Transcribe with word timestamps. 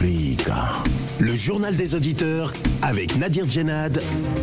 Le 0.00 1.34
journal 1.34 1.76
des 1.76 1.96
auditeurs 1.96 2.52
avec 2.82 3.16
Nadir 3.16 3.48
Djenad 3.50 4.00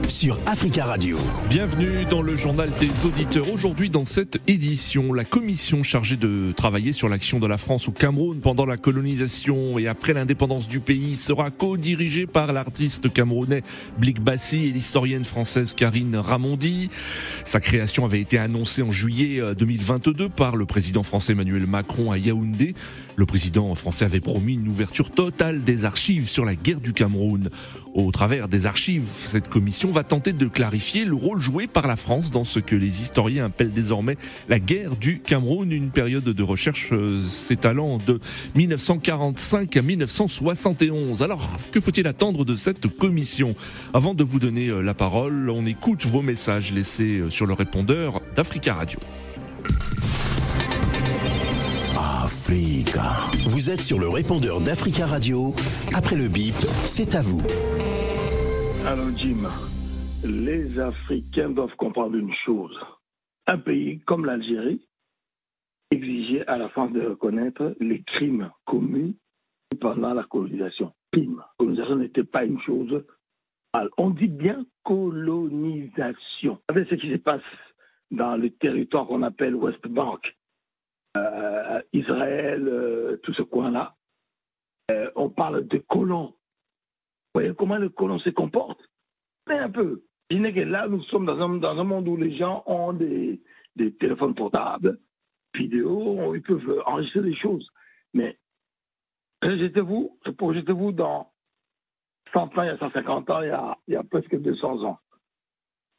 sur 0.10 0.38
Africa 0.48 0.84
Radio. 0.84 1.18
Bienvenue 1.50 2.04
dans 2.10 2.22
le 2.22 2.36
journal 2.36 2.70
des 2.78 3.06
auditeurs. 3.06 3.50
Aujourd'hui, 3.54 3.90
dans 3.90 4.04
cette 4.04 4.42
édition, 4.48 5.14
la 5.14 5.24
commission 5.24 5.82
chargée 5.82 6.18
de 6.18 6.52
travailler 6.52 6.92
sur 6.92 7.08
l'action 7.08 7.40
de 7.40 7.48
la 7.48 7.56
France 7.56 7.88
au 7.88 7.94
Cameroun 7.94 8.42
pendant 8.42 8.66
la 8.66 8.76
colonisation 8.76 9.80
et 9.80 9.88
après 9.88 10.12
l'indépendance 10.12 10.68
du 10.68 10.82
pays 10.82 11.16
sera 11.16 11.52
co-dirigée 11.52 12.28
par 12.28 12.52
l'artiste 12.52 13.14
camerounais 13.14 13.64
Blik 13.98 14.20
Bassi 14.20 14.66
et 14.66 14.72
l'historienne 14.72 15.24
française 15.24 15.74
Karine 15.74 16.18
Ramondi. 16.18 16.90
Sa 17.46 17.62
création 17.62 18.04
avait 18.04 18.20
été 18.20 18.38
annoncée 18.38 18.82
en 18.82 18.92
juillet 18.92 19.42
2022 19.58 20.28
par 20.28 20.58
le 20.58 20.66
président 20.66 21.04
français 21.04 21.32
Emmanuel 21.32 21.66
Macron 21.66 22.12
à 22.12 22.18
Yaoundé. 22.18 22.76
Le 23.18 23.26
président 23.26 23.74
français 23.76 24.06
avait 24.06 24.20
promis 24.20 24.56
une 24.56 24.68
ouverture 24.68 25.10
totale 25.10 25.64
des 25.64 25.86
archives 25.86 26.28
sur 26.28 26.44
la 26.44 26.56
guerre 26.56 26.82
du 26.82 26.94
Cameroun. 26.94 27.50
Au 27.94 28.12
travers 28.12 28.50
des 28.50 28.66
archives, 28.66 29.08
cette 29.08 29.48
commission 29.48 29.92
va 29.92 30.04
tenter 30.04 30.34
de 30.34 30.48
clarifier 30.48 31.06
le 31.06 31.16
rôle 31.16 31.40
joué 31.40 31.66
par 31.66 31.88
la 31.88 31.96
France 31.96 32.30
dans 32.30 32.44
ce 32.44 32.60
que 32.60 32.76
les 32.76 33.02
historiens 33.02 33.46
appellent 33.46 33.72
désormais 33.72 34.18
la 34.50 34.60
guerre 34.60 34.98
du 34.98 35.20
Cameroun, 35.20 35.72
une 35.72 35.92
période 35.92 36.26
de 36.26 36.44
recherche 36.44 36.90
euh, 36.92 37.20
s'étalant 37.20 37.98
de 37.98 38.20
1945 38.56 39.78
à 39.78 39.82
1971. 39.82 41.24
Alors, 41.24 41.58
que 41.72 41.80
faut-il 41.80 42.08
attendre 42.08 42.44
de 42.44 42.58
cette 42.58 42.88
commission? 42.88 43.56
Avant 43.94 44.14
de 44.14 44.26
vous 44.26 44.40
donner 44.40 44.68
euh, 44.68 44.82
la 44.82 44.94
parole, 44.94 45.50
on 45.50 45.66
écoute 45.66 46.06
vos 46.06 46.22
messages 46.22 46.74
laissés 46.74 47.20
euh, 47.20 47.30
sur 47.30 47.46
le 47.46 47.54
répondeur 47.54 48.22
d'Africa 48.36 48.74
Radio. 48.74 49.00
Vous 52.98 53.70
êtes 53.70 53.82
sur 53.82 54.00
le 54.00 54.08
répondeur 54.08 54.62
d'Africa 54.62 55.06
Radio. 55.06 55.54
Après 55.94 56.16
le 56.16 56.30
bip, 56.30 56.56
c'est 56.86 57.16
à 57.16 57.22
vous. 57.22 57.44
Alors 58.88 59.10
Jim, 59.18 59.50
les 60.24 60.80
Africains 60.80 61.50
doivent 61.50 61.76
comprendre 61.76 62.16
une 62.16 62.34
chose. 62.46 62.78
Un 63.48 63.58
pays 63.58 64.00
comme 64.06 64.26
l'Algérie 64.26 64.88
exigeait 65.92 66.48
à 66.48 66.58
la 66.58 66.70
France 66.70 66.94
de 66.94 67.02
reconnaître 67.02 67.76
les 67.82 68.02
crimes 68.04 68.50
commis 68.66 69.18
pendant 69.82 70.14
la 70.14 70.24
colonisation. 70.24 70.94
Crime. 71.12 71.44
Colonisation 71.58 71.98
n'était 71.98 72.24
pas 72.24 72.46
une 72.46 72.62
chose. 72.62 73.04
On 73.98 74.12
dit 74.12 74.28
bien 74.28 74.66
colonisation. 74.86 76.60
Avec 76.70 76.88
ce 76.90 76.96
qui 76.96 77.12
se 77.12 77.18
passe 77.18 77.42
dans 78.12 78.38
le 78.38 78.50
territoire 78.52 79.06
qu'on 79.06 79.24
appelle 79.24 79.56
West 79.56 79.86
Bank, 79.86 80.22
euh, 81.16 81.82
Israël, 81.94 82.68
euh, 82.68 83.18
tout 83.24 83.34
ce 83.34 83.42
coin-là, 83.42 83.96
euh, 84.92 85.10
on 85.16 85.30
parle 85.30 85.68
de 85.68 85.78
colons. 85.78 86.28
Vous 86.28 87.42
voyez 87.42 87.54
comment 87.56 87.78
les 87.78 87.90
colons 87.90 88.20
se 88.20 88.30
comportent 88.30 88.90
Mais 89.48 89.58
un 89.58 89.70
peu. 89.70 90.04
Imaginez 90.30 90.54
que 90.54 90.70
là, 90.70 90.88
nous 90.88 91.04
sommes 91.04 91.26
dans 91.26 91.40
un, 91.40 91.58
dans 91.58 91.80
un 91.80 91.84
monde 91.84 92.08
où 92.08 92.18
les 92.18 92.36
gens 92.36 92.64
ont 92.66 92.94
des, 92.94 93.42
des 93.76 93.94
téléphones 93.96 94.36
portables, 94.36 95.00
vidéo, 95.54 96.34
ils 96.36 96.42
peuvent 96.42 96.84
enregistrer 96.86 97.22
des 97.22 97.36
choses. 97.36 97.70
Mais 98.14 98.38
projetez-vous, 99.42 100.20
projetez-vous 100.38 100.92
dans 100.92 101.32
100 102.34 102.58
ans, 102.58 102.64
il 102.64 102.68
y 102.68 102.70
a 102.70 102.78
150 102.78 103.30
ans, 103.30 103.42
il 103.42 103.48
y 103.48 103.52
a, 103.52 103.78
il 103.88 103.94
y 103.94 103.98
a 103.98 104.04
presque 104.04 104.36
200 104.36 104.84
ans. 104.84 105.00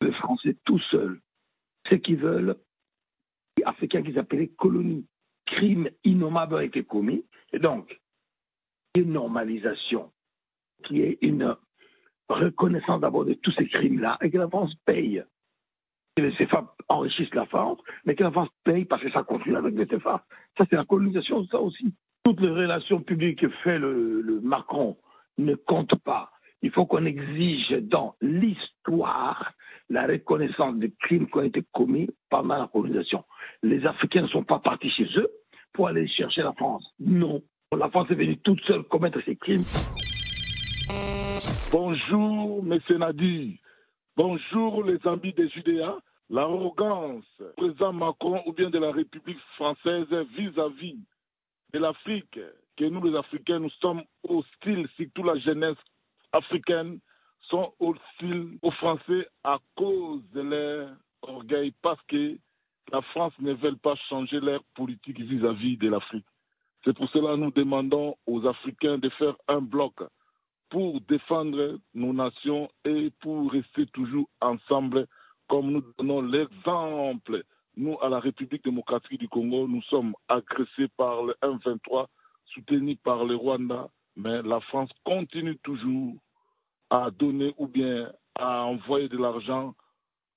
Les 0.00 0.12
Français 0.12 0.56
tout 0.64 0.80
seuls, 0.90 1.20
ce 1.88 1.94
qu'ils 1.94 2.18
veulent, 2.18 2.56
Africains 3.66 4.02
qu'ils 4.02 4.18
appelaient 4.18 4.52
colonies, 4.56 5.06
crimes 5.44 5.90
innommables 6.04 6.54
ont 6.54 6.60
été 6.60 6.84
commis. 6.84 7.24
Et 7.52 7.58
donc, 7.58 8.00
une 8.94 9.12
normalisation 9.12 10.10
qui 10.84 11.02
est 11.02 11.18
une 11.20 11.56
reconnaissance 12.28 13.00
d'abord 13.00 13.24
de 13.24 13.34
tous 13.34 13.52
ces 13.52 13.66
crimes-là 13.66 14.18
et 14.22 14.30
que 14.30 14.38
la 14.38 14.48
France 14.48 14.74
paye. 14.84 15.22
Que 16.16 16.22
les 16.22 16.32
CFA 16.32 16.74
enrichissent 16.88 17.34
la 17.34 17.46
France, 17.46 17.78
mais 18.04 18.14
que 18.14 18.22
la 18.22 18.30
France 18.30 18.48
paye 18.64 18.84
parce 18.86 19.02
que 19.02 19.10
ça 19.10 19.22
continue 19.22 19.56
avec 19.56 19.74
les 19.74 19.86
CFA. 19.86 20.24
Ça, 20.56 20.64
c'est 20.68 20.76
la 20.76 20.84
colonisation, 20.84 21.44
ça 21.46 21.60
aussi. 21.60 21.94
Toutes 22.24 22.40
les 22.40 22.50
relations 22.50 23.00
publiques 23.00 23.40
que 23.40 23.48
fait 23.62 23.78
le, 23.78 24.40
Macron 24.42 24.96
ne 25.38 25.54
comptent 25.54 26.02
pas. 26.02 26.30
Il 26.62 26.70
faut 26.70 26.86
qu'on 26.86 27.04
exige 27.04 27.70
dans 27.82 28.16
l'histoire 28.22 29.52
la 29.90 30.06
reconnaissance 30.06 30.76
des 30.76 30.90
crimes 31.00 31.26
qui 31.26 31.36
ont 31.36 31.42
été 31.42 31.62
commis 31.72 32.08
pendant 32.30 32.58
la 32.58 32.68
colonisation. 32.68 33.24
Les 33.62 33.84
Africains 33.86 34.22
ne 34.22 34.28
sont 34.28 34.44
pas 34.44 34.58
partis 34.58 34.90
chez 34.90 35.08
eux 35.16 35.28
pour 35.72 35.88
aller 35.88 36.06
chercher 36.08 36.42
la 36.42 36.52
France. 36.52 36.84
Non. 37.00 37.42
La 37.76 37.90
France 37.90 38.10
est 38.10 38.14
venue 38.14 38.38
toute 38.38 38.60
seule 38.62 38.84
commettre 38.84 39.20
ces 39.24 39.36
crimes. 39.36 39.64
Bonjour, 41.70 42.64
M. 42.64 42.78
Nadi. 42.98 43.60
Bonjour, 44.16 44.84
les 44.84 44.98
amis 45.06 45.32
des 45.32 45.48
Judéas. 45.48 45.96
L'arrogance 46.30 47.24
du 47.38 47.44
président 47.56 47.92
Macron 47.92 48.42
ou 48.46 48.52
bien 48.52 48.70
de 48.70 48.78
la 48.78 48.90
République 48.90 49.38
française 49.56 50.06
vis-à-vis 50.36 50.98
de 51.72 51.78
l'Afrique, 51.78 52.38
que 52.76 52.84
nous, 52.84 53.02
les 53.02 53.16
Africains, 53.16 53.58
nous 53.58 53.70
sommes 53.80 54.02
hostiles, 54.28 54.88
surtout 54.96 55.22
la 55.22 55.38
jeunesse 55.38 55.76
africaine, 56.32 56.98
sont 57.42 57.72
hostiles 57.78 58.58
aux 58.62 58.70
Français 58.72 59.26
à 59.44 59.58
cause 59.76 60.22
de 60.32 60.40
leur 60.40 60.88
orgueil, 61.22 61.72
parce 61.82 62.00
que 62.08 62.36
la 62.92 63.02
France 63.02 63.32
ne 63.40 63.52
veut 63.52 63.76
pas 63.76 63.96
changer 64.08 64.40
leur 64.40 64.62
politique 64.74 65.20
vis-à-vis 65.20 65.76
de 65.76 65.88
l'Afrique. 65.88 66.26
C'est 66.84 66.96
pour 66.96 67.08
cela 67.10 67.34
que 67.34 67.40
nous 67.40 67.50
demandons 67.50 68.16
aux 68.26 68.46
Africains 68.46 68.98
de 68.98 69.08
faire 69.10 69.34
un 69.48 69.60
bloc 69.60 69.94
pour 70.70 71.00
défendre 71.02 71.78
nos 71.94 72.12
nations 72.12 72.68
et 72.84 73.10
pour 73.20 73.50
rester 73.50 73.86
toujours 73.86 74.28
ensemble 74.40 75.06
comme 75.48 75.70
nous 75.70 75.82
donnons 75.98 76.22
l'exemple. 76.22 77.42
Nous, 77.76 77.96
à 78.00 78.08
la 78.08 78.20
République 78.20 78.64
démocratique 78.64 79.20
du 79.20 79.28
Congo, 79.28 79.68
nous 79.68 79.82
sommes 79.82 80.14
agressés 80.28 80.88
par 80.96 81.22
le 81.22 81.34
M23, 81.42 82.06
soutenus 82.46 82.98
par 83.02 83.24
le 83.24 83.36
Rwanda, 83.36 83.88
mais 84.16 84.42
la 84.42 84.60
France 84.60 84.90
continue 85.04 85.56
toujours 85.58 86.14
à 86.90 87.10
donner 87.10 87.54
ou 87.58 87.66
bien 87.66 88.10
à 88.34 88.62
envoyer 88.64 89.08
de 89.08 89.18
l'argent 89.18 89.74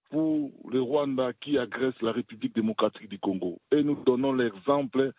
pour 0.09 0.51
le 0.69 0.81
Rwanda 0.81 1.33
qui 1.33 1.57
agresse 1.57 1.99
la 2.01 2.11
République 2.11 2.55
démocratique 2.55 3.09
du 3.09 3.19
Congo. 3.19 3.59
Et 3.71 3.83
nous 3.83 3.95
donnons 4.03 4.33
l'exemple. 4.33 5.13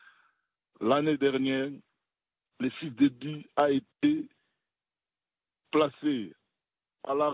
L'année 0.81 1.17
dernière, 1.17 1.71
le 2.59 2.71
fils 2.71 2.93
d'Edi 2.95 3.47
a 3.56 3.71
été 3.71 4.28
placé, 5.71 6.33
à 7.05 7.15
la, 7.15 7.33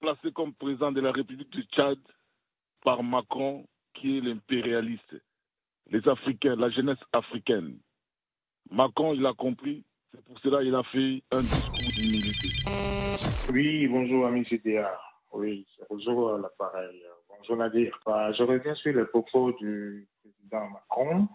placé 0.00 0.32
comme 0.32 0.54
président 0.54 0.92
de 0.92 1.00
la 1.00 1.12
République 1.12 1.50
du 1.50 1.62
Tchad 1.64 1.98
par 2.82 3.02
Macron, 3.02 3.66
qui 3.94 4.18
est 4.18 4.20
l'impérialiste. 4.20 5.16
Les 5.90 6.06
Africains, 6.08 6.56
la 6.56 6.70
jeunesse 6.70 6.98
africaine. 7.12 7.78
Macron, 8.70 9.14
il 9.14 9.26
a 9.26 9.34
compris. 9.34 9.84
C'est 10.10 10.24
pour 10.24 10.38
cela 10.40 10.62
qu'il 10.62 10.74
a 10.74 10.82
fait 10.84 11.22
un 11.32 11.40
discours 11.40 11.92
d'humilité. 11.96 12.48
Oui, 13.52 13.86
bonjour, 13.88 14.26
ami 14.26 14.44
CDA. 14.46 15.11
Oui, 15.32 15.66
c'est 15.74 15.86
bonjour 15.88 16.34
à 16.34 16.38
l'appareil. 16.38 17.02
Bonjour 17.26 17.56
Nadir. 17.56 17.98
Bah, 18.04 18.32
je 18.32 18.42
reviens 18.42 18.74
sur 18.74 18.94
les 18.94 19.06
propos 19.06 19.52
du 19.52 20.06
président 20.20 20.68
Macron 20.68 21.26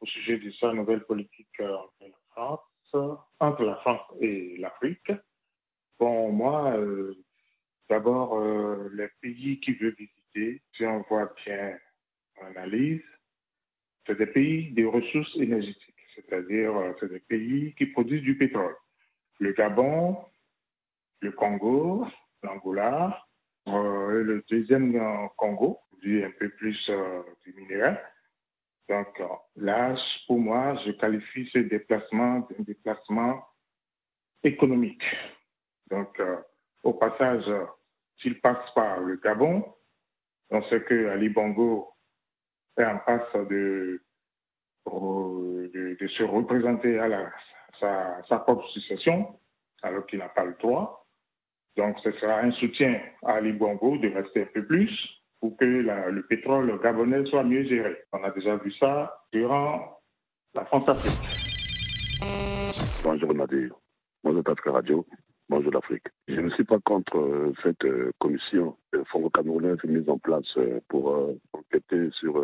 au 0.00 0.06
sujet 0.06 0.36
de 0.38 0.50
sa 0.50 0.72
nouvelle 0.72 1.04
politique 1.04 1.60
entre 1.60 1.94
la 2.00 2.18
France, 2.32 3.20
entre 3.38 3.62
la 3.62 3.76
France 3.76 4.02
et 4.20 4.56
l'Afrique. 4.58 5.12
Bon, 6.00 6.32
moi, 6.32 6.76
euh, 6.76 7.14
d'abord, 7.88 8.36
euh, 8.36 8.90
les 8.94 9.08
pays 9.20 9.60
qu'il 9.60 9.76
veut 9.78 9.94
visiter, 9.96 10.60
si 10.76 10.84
on 10.84 11.02
voit 11.02 11.32
bien 11.46 11.78
l'analyse, 12.42 13.04
c'est 14.08 14.18
des 14.18 14.26
pays 14.26 14.72
de 14.72 14.86
ressources 14.86 15.36
énergétiques, 15.36 15.94
c'est-à-dire 16.16 16.76
euh, 16.76 16.92
c'est 16.98 17.10
des 17.10 17.20
pays 17.20 17.74
qui 17.78 17.86
produisent 17.86 18.22
du 18.22 18.36
pétrole. 18.36 18.74
Le 19.38 19.52
Gabon, 19.52 20.18
le 21.20 21.30
Congo, 21.30 22.08
l'Angola, 22.44 23.24
euh, 23.68 24.20
et 24.20 24.24
le 24.24 24.44
deuxième 24.48 24.94
euh, 24.94 25.26
Congo, 25.36 25.80
un 26.06 26.30
peu 26.38 26.50
plus 26.50 26.78
euh, 26.90 27.22
du 27.44 27.54
minéral. 27.54 27.98
Donc 28.88 29.18
euh, 29.20 29.26
là, 29.56 29.96
pour 30.26 30.38
moi, 30.38 30.76
je 30.84 30.92
qualifie 30.92 31.48
ce 31.52 31.58
déplacement 31.60 32.40
d'un 32.40 32.62
déplacement 32.62 33.42
économique. 34.42 35.02
Donc, 35.90 36.20
au 36.82 36.92
passage, 36.94 37.44
s'il 38.18 38.40
passe 38.40 38.70
par 38.74 39.00
le 39.00 39.16
Gabon, 39.16 39.64
on 40.50 40.62
sait 40.64 40.82
que 40.82 41.08
Ali 41.08 41.30
Bongo 41.30 41.92
est 42.76 42.84
en 42.84 42.98
passe 42.98 43.32
de, 43.48 44.02
se 44.86 46.22
représenter 46.22 46.98
à 46.98 47.32
sa, 47.80 48.22
sa 48.28 48.38
propre 48.40 48.68
succession, 48.68 49.38
alors 49.82 50.04
qu'il 50.06 50.18
n'a 50.18 50.28
pas 50.28 50.44
le 50.44 50.54
droit. 50.54 51.03
Donc, 51.76 51.96
ce 52.04 52.12
sera 52.12 52.40
un 52.40 52.52
soutien 52.52 53.00
à 53.24 53.34
Ali 53.34 53.52
Bongo 53.52 53.96
de 53.98 54.08
rester 54.08 54.42
un 54.42 54.48
peu 54.54 54.64
plus 54.64 54.90
pour 55.40 55.56
que 55.56 55.64
le 55.64 56.22
pétrole 56.22 56.80
gabonais 56.82 57.24
soit 57.26 57.42
mieux 57.42 57.64
géré. 57.64 57.96
On 58.12 58.22
a 58.22 58.30
déjà 58.30 58.56
vu 58.56 58.72
ça 58.72 59.12
durant 59.32 59.98
la 60.54 60.64
France-Afrique. 60.66 61.44
Bonjour 63.02 63.34
Nadir, 63.34 63.74
bonjour 64.22 64.42
Africa 64.46 64.70
Radio, 64.70 65.04
bonjour 65.48 65.72
l'Afrique. 65.72 66.06
Je 66.28 66.40
ne 66.40 66.48
suis 66.50 66.64
pas 66.64 66.78
contre 66.78 67.18
euh, 67.18 67.52
cette 67.62 67.84
euh, 67.84 68.12
commission 68.18 68.78
euh, 68.94 69.04
franco-camerounaise 69.04 69.82
mise 69.84 70.08
en 70.08 70.18
place 70.18 70.46
pour 70.88 71.34
enquêter 71.52 72.08
sur 72.20 72.42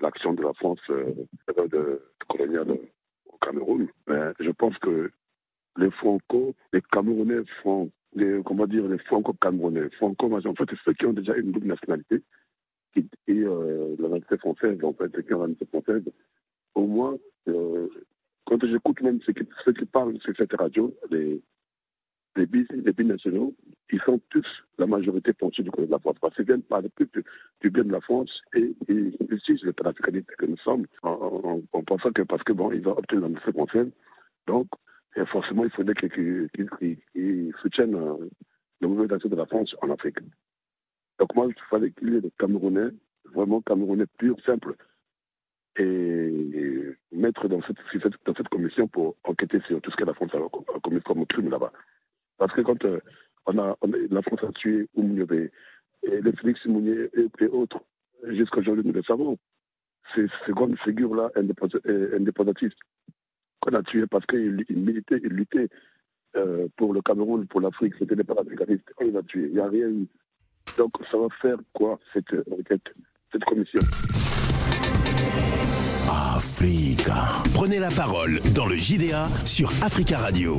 l'action 0.00 0.32
de 0.32 0.42
la 0.42 0.52
France 0.54 0.80
de 0.88 2.02
coloniale 2.28 2.78
au 3.26 3.38
Cameroun. 3.38 3.88
Mais 4.08 4.32
je 4.40 4.50
pense 4.50 4.76
que 4.78 5.10
les 5.76 5.90
franco, 5.92 6.54
les 6.72 6.82
Camerounais 6.90 7.44
font, 7.62 7.90
les, 8.14 8.42
comment 8.44 8.66
dire, 8.66 8.86
les 8.88 8.98
franco-camerounais, 8.98 9.90
franco 9.90 10.32
en 10.32 10.54
fait, 10.54 10.70
ceux 10.84 10.92
qui 10.94 11.06
ont 11.06 11.12
déjà 11.12 11.36
une 11.36 11.52
double 11.52 11.68
nationalité, 11.68 12.22
et 12.96 13.04
la 13.28 14.08
nationalité 14.08 14.36
française, 14.38 14.78
en 14.82 14.92
fait, 14.92 15.10
qui 15.10 15.34
ont 15.34 15.42
la 15.42 15.48
nationalité 15.48 15.66
française, 15.66 16.02
au 16.74 16.86
moins, 16.86 17.16
quand 18.44 18.66
j'écoute 18.66 19.00
même 19.02 19.20
ceux 19.22 19.32
qui, 19.32 19.44
qui 19.44 19.84
parlent 19.86 20.18
sur 20.20 20.34
cette 20.36 20.52
radio, 20.54 20.94
les, 21.10 21.40
les, 22.36 22.46
les 22.70 22.92
binationaux, 22.92 23.54
ils 23.92 24.00
sont 24.02 24.20
tous, 24.30 24.46
la 24.78 24.86
majorité 24.86 25.32
penchés 25.32 25.62
du 25.62 25.70
côté 25.70 25.86
de 25.86 25.92
la 25.92 25.98
France, 25.98 26.16
parce 26.20 26.34
qu'ils 26.36 26.46
viennent 26.46 26.62
parler 26.62 26.88
plus 26.88 27.08
du, 27.60 27.70
bien 27.70 27.84
de 27.84 27.92
la 27.92 28.00
France 28.00 28.30
et 28.54 28.74
ils 28.88 29.16
utilisent 29.28 29.62
le 29.62 29.72
panafricanisme 29.72 30.26
que 30.38 30.46
nous 30.46 30.56
sommes 30.58 30.86
en, 31.02 31.60
pensant 31.86 32.12
que 32.12 32.22
parce 32.22 32.42
que 32.42 32.52
bon, 32.52 32.70
ils 32.72 32.86
ont 32.86 32.96
obtenu 32.96 33.20
la 33.20 33.28
nationalité 33.28 33.58
française, 33.58 33.92
donc 34.46 34.68
forcément 35.26 35.64
il 35.64 35.70
faudrait 35.70 35.94
qu'ils 35.94 37.52
soutiennent 37.62 37.94
euh, 37.94 38.28
le 38.80 38.88
mouvement 38.88 39.04
de 39.04 39.36
la 39.36 39.46
France 39.46 39.74
en 39.82 39.90
Afrique. 39.90 40.18
Donc 41.18 41.34
moi, 41.34 41.46
il 41.48 41.54
fallait 41.68 41.90
qu'il 41.90 42.14
y 42.14 42.16
ait 42.16 42.20
des 42.20 42.32
Camerounais, 42.38 42.90
vraiment 43.34 43.60
Camerounais 43.60 44.06
purs, 44.18 44.40
simples, 44.46 44.74
et 45.76 46.96
mettre 47.12 47.46
dans 47.48 47.60
cette, 47.62 48.48
commission 48.48 48.88
pour 48.88 49.16
enquêter 49.24 49.60
sur 49.66 49.80
tout 49.80 49.90
ce 49.90 49.96
que 49.96 50.04
la 50.04 50.14
France 50.14 50.34
a 50.34 50.80
commis 50.80 51.00
comme 51.02 51.26
crime 51.26 51.50
là-bas. 51.50 51.72
Parce 52.38 52.52
que 52.54 52.62
quand 52.62 52.82
euh, 52.84 53.00
a, 53.46 53.76
la 54.10 54.22
France 54.22 54.44
a 54.44 54.52
tué 54.52 54.88
Oumniobé, 54.94 55.50
et 56.02 56.20
les 56.22 56.32
Félix 56.32 56.64
Mounier 56.64 57.10
et, 57.14 57.46
autres, 57.48 57.82
jusqu'à 58.28 58.58
aujourd'hui 58.58 58.84
nous 58.86 58.94
le 58.94 59.02
savons, 59.02 59.38
ces, 60.14 60.26
ces 60.46 60.52
grandes 60.52 60.78
figures-là 60.78 61.30
euh, 61.36 62.16
indépendantistes 62.16 62.78
qu'on 63.60 63.74
a 63.74 63.82
tuées 63.82 64.06
parce 64.06 64.26
qu'ils 64.26 64.64
militaient, 64.70 65.20
ils 65.22 65.30
luttaient 65.30 65.68
euh, 66.36 66.68
pour 66.76 66.94
le 66.94 67.02
Cameroun, 67.02 67.46
pour 67.46 67.60
l'Afrique, 67.60 67.94
c'était 67.98 68.16
des 68.16 68.24
panafricanistes, 68.24 68.92
on 69.00 69.04
les 69.04 69.16
a 69.16 69.22
tués. 69.22 69.48
Il 69.48 69.54
n'y 69.54 69.60
a 69.60 69.68
rien 69.68 69.88
eu. 69.88 70.06
Donc 70.78 70.92
ça 71.10 71.18
va 71.18 71.26
faire 71.40 71.56
quoi 71.72 71.98
cette 72.12 72.32
enquête, 72.50 72.82
cette 73.32 73.44
commission? 73.44 73.80
Africa. 76.10 77.42
Prenez 77.54 77.78
la 77.78 77.90
parole 77.90 78.40
dans 78.54 78.66
le 78.66 78.74
JDA 78.74 79.28
sur 79.44 79.68
Africa 79.82 80.18
Radio. 80.18 80.58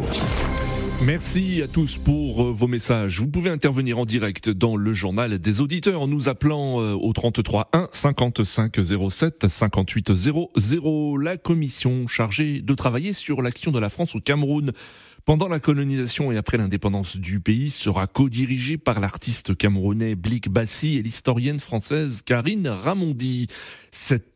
Merci 1.04 1.64
à 1.64 1.68
tous 1.68 1.98
pour 1.98 2.44
euh, 2.44 2.52
vos 2.52 2.68
messages. 2.68 3.20
Vous 3.20 3.28
pouvez 3.28 3.50
intervenir 3.50 3.98
en 3.98 4.06
direct 4.06 4.52
dans 4.52 4.76
le 4.76 4.94
journal 4.94 5.40
des 5.40 5.60
auditeurs 5.60 6.02
en 6.02 6.08
nous 6.08 6.30
appelant 6.30 6.80
euh, 6.80 6.94
au 6.94 7.12
33 7.12 7.70
1 7.74 7.88
55 7.92 8.76
07 9.10 9.48
58 9.48 10.14
00. 10.14 11.18
La 11.18 11.38
commission 11.38 12.06
chargée 12.06 12.62
de 12.62 12.74
travailler 12.76 13.14
sur 13.14 13.42
l'action 13.42 13.72
de 13.72 13.80
la 13.80 13.90
France 13.90 14.16
au 14.16 14.20
Cameroun 14.20 14.74
pendant 15.26 15.48
la 15.48 15.60
colonisation 15.60 16.32
et 16.32 16.38
après 16.38 16.58
l'indépendance 16.58 17.18
du 17.18 17.40
pays 17.40 17.70
sera 17.70 18.08
co-dirigée 18.08 18.78
par 18.78 19.00
l'artiste 19.00 19.56
camerounais 19.56 20.16
Blik 20.16 20.50
Bassi 20.50 20.98
et 20.98 21.02
l'historienne 21.02 21.60
française 21.60 22.22
Karine 22.24 22.68
Ramondi. 22.68 23.48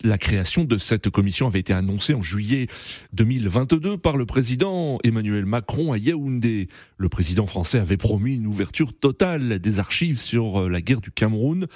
La 0.04 0.18
création 0.18 0.64
de 0.64 0.78
cette 0.78 1.10
commission 1.10 1.48
avait 1.48 1.60
été 1.60 1.74
annoncée 1.74 2.14
en 2.14 2.22
juillet 2.22 2.68
2022 3.14 3.98
par 3.98 4.18
le 4.18 4.26
président 4.26 5.00
Emmanuel 5.04 5.46
Macron 5.46 5.92
à 5.92 5.98
Yaoundé. 5.98 6.68
Le 6.98 7.10
président 7.10 7.48
français 7.48 7.80
avait 7.80 7.98
promis 7.98 8.36
une 8.36 8.48
ouverture 8.48 8.94
totale 8.94 9.60
des 9.60 9.80
archives 9.80 10.20
sur 10.20 10.62
euh, 10.62 10.70
la 10.70 10.82
guerre 10.82 11.02
du 11.02 11.12
Cameroun. 11.12 11.68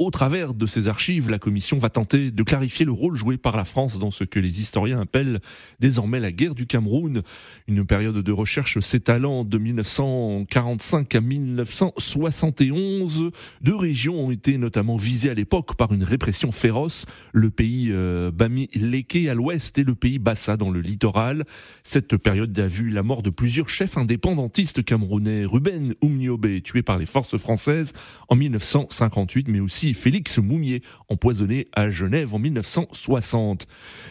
Au 0.00 0.12
travers 0.12 0.54
de 0.54 0.64
ces 0.64 0.86
archives, 0.86 1.28
la 1.28 1.40
commission 1.40 1.76
va 1.76 1.90
tenter 1.90 2.30
de 2.30 2.42
clarifier 2.44 2.86
le 2.86 2.92
rôle 2.92 3.16
joué 3.16 3.36
par 3.36 3.56
la 3.56 3.64
France 3.64 3.98
dans 3.98 4.12
ce 4.12 4.22
que 4.22 4.38
les 4.38 4.60
historiens 4.60 5.00
appellent 5.00 5.40
désormais 5.80 6.20
la 6.20 6.30
guerre 6.30 6.54
du 6.54 6.68
Cameroun, 6.68 7.22
une 7.66 7.84
période 7.84 8.16
de 8.16 8.32
recherche 8.32 8.78
s'étalant 8.78 9.42
de 9.42 9.58
1945 9.58 11.16
à 11.16 11.20
1971. 11.20 13.32
Deux 13.60 13.74
régions 13.74 14.26
ont 14.26 14.30
été 14.30 14.56
notamment 14.56 14.94
visées 14.94 15.30
à 15.30 15.34
l'époque 15.34 15.74
par 15.74 15.92
une 15.92 16.04
répression 16.04 16.52
féroce, 16.52 17.04
le 17.32 17.50
pays 17.50 17.88
euh, 17.90 18.30
Bami-Leke 18.30 19.26
à 19.28 19.34
l'ouest 19.34 19.78
et 19.78 19.82
le 19.82 19.96
pays 19.96 20.20
Bassa 20.20 20.56
dans 20.56 20.70
le 20.70 20.80
littoral. 20.80 21.44
Cette 21.82 22.16
période 22.16 22.56
a 22.56 22.68
vu 22.68 22.90
la 22.90 23.02
mort 23.02 23.22
de 23.22 23.30
plusieurs 23.30 23.68
chefs 23.68 23.98
indépendantistes 23.98 24.84
camerounais, 24.84 25.44
Ruben 25.44 25.96
Oumniobé 26.02 26.60
tué 26.60 26.82
par 26.82 26.98
les 26.98 27.06
forces 27.06 27.36
françaises 27.36 27.92
en 28.28 28.36
1958, 28.36 29.48
mais 29.48 29.58
aussi 29.58 29.87
Félix 29.94 30.38
Moumier, 30.38 30.82
empoisonné 31.08 31.68
à 31.72 31.90
Genève 31.90 32.34
en 32.34 32.38
1960. 32.38 33.66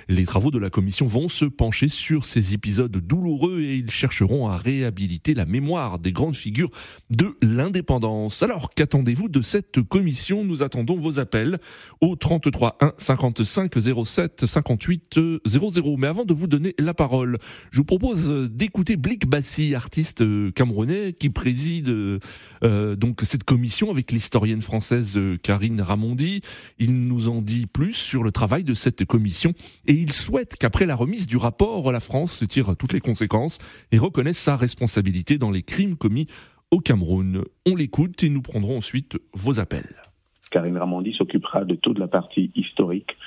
Les 0.07 0.25
travaux 0.25 0.51
de 0.51 0.59
la 0.59 0.69
commission 0.69 1.07
vont 1.07 1.29
se 1.29 1.45
pencher 1.45 1.87
sur 1.87 2.25
ces 2.25 2.53
épisodes 2.53 2.95
douloureux 2.95 3.61
et 3.61 3.75
ils 3.75 3.89
chercheront 3.89 4.47
à 4.47 4.57
réhabiliter 4.57 5.33
la 5.33 5.45
mémoire 5.45 5.99
des 5.99 6.11
grandes 6.11 6.35
figures 6.35 6.69
de 7.09 7.37
l'indépendance. 7.41 8.43
Alors 8.43 8.73
qu'attendez-vous 8.73 9.29
de 9.29 9.41
cette 9.41 9.81
commission? 9.81 10.43
Nous 10.43 10.63
attendons 10.63 10.97
vos 10.97 11.19
appels 11.19 11.59
au 12.01 12.15
33 12.15 12.77
1 12.81 12.93
55 12.97 13.73
07 14.05 14.45
58 14.45 15.19
00. 15.45 15.97
Mais 15.97 16.07
avant 16.07 16.25
de 16.25 16.33
vous 16.33 16.47
donner 16.47 16.75
la 16.79 16.93
parole, 16.93 17.37
je 17.71 17.77
vous 17.77 17.85
propose 17.85 18.29
d'écouter 18.51 18.97
Blik 18.97 19.27
Bassi, 19.27 19.75
artiste 19.75 20.23
camerounais 20.53 21.13
qui 21.13 21.29
préside 21.29 21.89
euh, 21.89 22.95
donc 22.95 23.21
cette 23.23 23.43
commission 23.43 23.91
avec 23.91 24.11
l'historienne 24.11 24.61
française 24.61 25.19
Karine 25.67 25.81
Ramondi. 25.81 26.41
Il 26.79 27.07
nous 27.07 27.27
en 27.27 27.41
dit 27.41 27.65
plus 27.65 27.93
sur 27.93 28.23
le 28.23 28.31
travail 28.31 28.63
de 28.63 28.73
cette 28.73 29.03
commission 29.03 29.51
et 29.85 29.93
il 29.93 30.13
souhaite 30.13 30.55
qu'après 30.55 30.85
la 30.85 30.95
remise 30.95 31.27
du 31.27 31.35
rapport, 31.35 31.91
la 31.91 31.99
France 31.99 32.31
se 32.31 32.45
tire 32.45 32.77
toutes 32.77 32.93
les 32.93 33.01
conséquences 33.01 33.59
et 33.91 33.97
reconnaisse 33.97 34.37
sa 34.37 34.55
responsabilité 34.55 35.37
dans 35.37 35.51
les 35.51 35.63
crimes 35.63 35.97
commis 35.97 36.27
au 36.71 36.79
Cameroun. 36.79 37.43
On 37.65 37.75
l'écoute 37.75 38.23
et 38.23 38.29
nous 38.29 38.41
prendrons 38.41 38.77
ensuite 38.77 39.17
vos 39.33 39.59
appels. 39.59 39.95
Karine 40.51 40.77
Ramondi 40.77 41.13
s'occupera 41.13 41.65
de 41.65 41.75
toute 41.75 41.99
la 41.99 42.07
partie 42.07 42.51
historique 42.55 43.17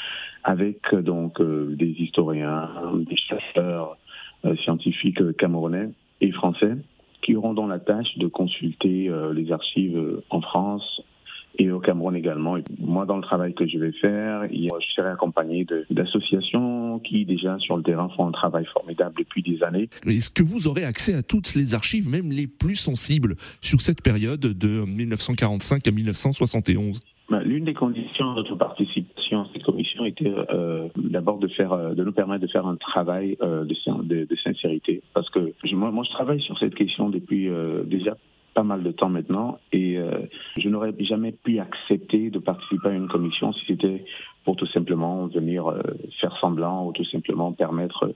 avec 0.43 0.79
euh, 0.95 1.03
donc 1.03 1.39
euh, 1.43 1.75
des 1.77 1.91
historiens, 1.91 2.71
des 2.95 3.17
chasseurs 3.17 3.99
euh, 4.47 4.57
scientifiques 4.57 5.37
camerounais 5.37 5.91
et 6.23 6.33
français 6.33 6.73
qui 7.21 7.37
auront 7.37 7.53
dans 7.53 7.67
la 7.67 7.79
tâche 7.79 8.17
de 8.17 8.29
consulter 8.29 9.11
les 9.35 9.53
archives 9.53 10.23
en 10.31 10.41
France, 10.41 11.03
et 11.59 11.71
au 11.71 11.81
Cameroun 11.81 12.17
également. 12.17 12.57
Moi, 12.79 13.07
dans 13.07 13.17
le 13.17 13.23
travail 13.23 13.55
que 13.55 13.67
je 13.67 13.79
vais 13.79 13.93
faire, 13.93 14.47
je 14.51 14.93
serai 14.95 15.09
accompagné 15.09 15.67
d'associations 15.91 16.99
qui 17.01 17.25
déjà 17.25 17.59
sur 17.59 17.77
le 17.77 17.83
terrain 17.83 18.09
font 18.17 18.27
un 18.27 18.33
travail 18.33 18.65
formidable 18.67 19.15
depuis 19.19 19.43
des 19.43 19.63
années. 19.63 19.89
Est-ce 20.07 20.31
que 20.31 20.43
vous 20.43 20.69
aurez 20.69 20.85
accès 20.85 21.15
à 21.15 21.23
toutes 21.23 21.55
les 21.55 21.75
archives, 21.75 22.09
même 22.09 22.31
les 22.31 22.47
plus 22.47 22.77
sensibles, 22.77 23.37
sur 23.61 23.81
cette 23.81 24.03
période 24.03 24.41
de 24.41 24.85
1945 24.85 25.87
à 25.87 25.91
1971 25.91 27.01
ben, 27.29 27.41
L'une 27.41 27.65
des 27.65 27.75
conditions 27.75 28.31
de 28.33 28.37
notre 28.37 28.57
participation 28.57 29.43
à 29.43 29.47
cette 29.53 29.63
commission 29.63 30.05
était 30.05 30.33
euh, 30.51 30.89
d'abord 30.97 31.39
de 31.39 31.49
faire, 31.49 31.73
euh, 31.73 31.95
de 31.95 32.05
nous 32.05 32.13
permettre 32.13 32.43
de 32.43 32.51
faire 32.51 32.67
un 32.67 32.77
travail 32.77 33.37
euh, 33.43 33.65
de, 33.65 34.25
de, 34.25 34.37
sincérité, 34.37 35.03
parce 35.15 35.29
que 35.31 35.53
moi, 35.73 35.91
moi, 35.91 36.05
je 36.05 36.11
travaille 36.11 36.41
sur 36.41 36.59
cette 36.59 36.75
question 36.75 37.11
depuis 37.11 37.49
déjà 37.87 38.17
pas 38.55 38.63
mal 38.63 38.83
de 38.83 38.91
temps 38.91 39.09
maintenant 39.09 39.59
et 39.73 39.99
euh, 39.99 40.11
je 40.57 40.69
n'aurais 40.69 40.93
jamais 41.01 41.33
pu 41.33 41.59
accepter 41.59 42.31
de 42.31 42.39
participer 42.39 42.89
à 42.89 42.93
une 42.93 43.09
commission 43.09 43.53
si 43.53 43.65
c'était 43.67 44.05
pour 44.45 44.57
tout 44.57 44.67
simplement 44.67 45.27
venir 45.27 45.69
euh, 45.69 45.81
faire 46.21 46.37
semblant 46.41 46.87
ou 46.87 46.93
tout 46.93 47.05
simplement 47.05 47.53
permettre 47.53 48.15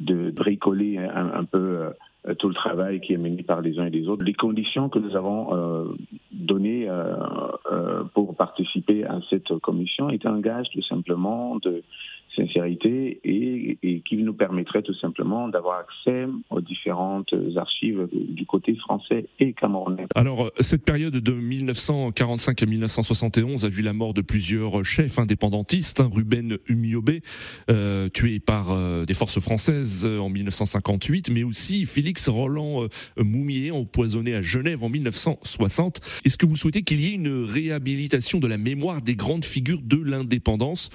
de 0.00 0.30
bricoler 0.30 0.98
un, 0.98 1.44
peu 1.44 1.90
euh, 2.26 2.34
tout 2.34 2.48
le 2.48 2.54
travail 2.54 3.00
qui 3.00 3.14
est 3.14 3.18
mené 3.18 3.42
par 3.42 3.60
les 3.60 3.78
uns 3.78 3.86
et 3.86 3.90
les 3.90 4.08
autres. 4.08 4.22
Les 4.22 4.34
conditions 4.34 4.88
que 4.88 4.98
nous 4.98 5.16
avons 5.16 5.88
données 6.30 6.88
pour 8.14 8.36
participer 8.36 9.04
à 9.04 9.18
cette 9.28 9.52
commission 9.58 10.08
étaient 10.08 10.28
un 10.28 10.40
gage 10.40 10.68
tout 10.72 10.82
simplement 10.82 11.56
de 11.56 11.82
sincérité 12.34 13.20
et, 13.24 14.02
qui 14.04 14.16
nous 14.16 14.34
permettrait 14.34 14.82
tout 14.82 14.94
simplement 14.94 15.48
d'avoir 15.48 15.80
accès 15.80 16.26
aux 16.50 16.60
différentes 16.60 17.34
archives 17.56 18.08
du 18.12 18.46
côté 18.46 18.74
français 18.76 19.26
et 19.38 19.52
camerounais. 19.52 20.06
Alors, 20.14 20.50
cette 20.60 20.84
période 20.84 21.14
de 21.14 21.32
1945 21.32 22.62
à 22.62 22.66
1971 22.66 23.64
a 23.64 23.68
vu 23.68 23.82
la 23.82 23.92
mort 23.92 24.14
de 24.14 24.20
plusieurs 24.20 24.84
chefs 24.84 25.18
indépendantistes. 25.18 26.00
Hein, 26.00 26.10
Ruben 26.12 26.58
Umiobé, 26.68 27.22
euh, 27.70 28.08
tué 28.08 28.40
par 28.40 28.72
euh, 28.72 29.04
des 29.04 29.14
forces 29.14 29.40
françaises 29.40 30.06
en 30.06 30.28
1958, 30.28 31.30
mais 31.30 31.42
aussi 31.42 31.86
Félix 31.86 32.28
Roland 32.28 32.84
euh, 32.84 32.88
Moumier, 33.16 33.70
empoisonné 33.70 34.34
à 34.34 34.42
Genève 34.42 34.82
en 34.82 34.88
1960. 34.88 36.00
Est-ce 36.24 36.38
que 36.38 36.46
vous 36.46 36.56
souhaitez 36.56 36.82
qu'il 36.82 37.00
y 37.00 37.08
ait 37.08 37.14
une 37.14 37.44
réhabilitation 37.44 38.38
de 38.38 38.46
la 38.46 38.58
mémoire 38.58 39.02
des 39.02 39.16
grandes 39.16 39.44
figures 39.44 39.80
de 39.82 39.96
l'indépendance? 39.96 40.90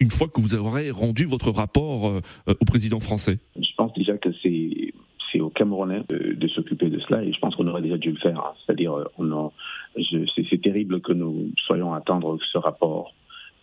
Une 0.00 0.10
fois 0.10 0.28
que 0.28 0.40
vous 0.40 0.54
aurez 0.54 0.90
rendu 0.90 1.24
votre 1.24 1.50
rapport 1.50 2.08
euh, 2.08 2.20
au 2.48 2.64
président 2.64 3.00
français 3.00 3.36
Je 3.56 3.74
pense 3.76 3.92
déjà 3.94 4.16
que 4.18 4.30
c'est 4.42 4.92
au 5.40 5.50
Camerounais 5.50 6.02
de, 6.08 6.48
s'occuper 6.48 6.88
de 6.90 7.00
cela 7.00 7.24
et 7.24 7.32
je 7.32 7.38
pense 7.40 7.56
qu'on 7.56 7.66
aurait 7.66 7.82
déjà 7.82 7.98
dû 7.98 8.12
le 8.12 8.18
faire. 8.18 8.38
Hein. 8.38 8.52
C'est-à-dire, 8.64 8.94
c'est 10.36 10.62
terrible 10.62 11.00
que 11.00 11.12
nous 11.12 11.50
soyons 11.66 11.92
à 11.92 11.98
attendre 11.98 12.38
ce 12.52 12.58
rapport 12.58 13.12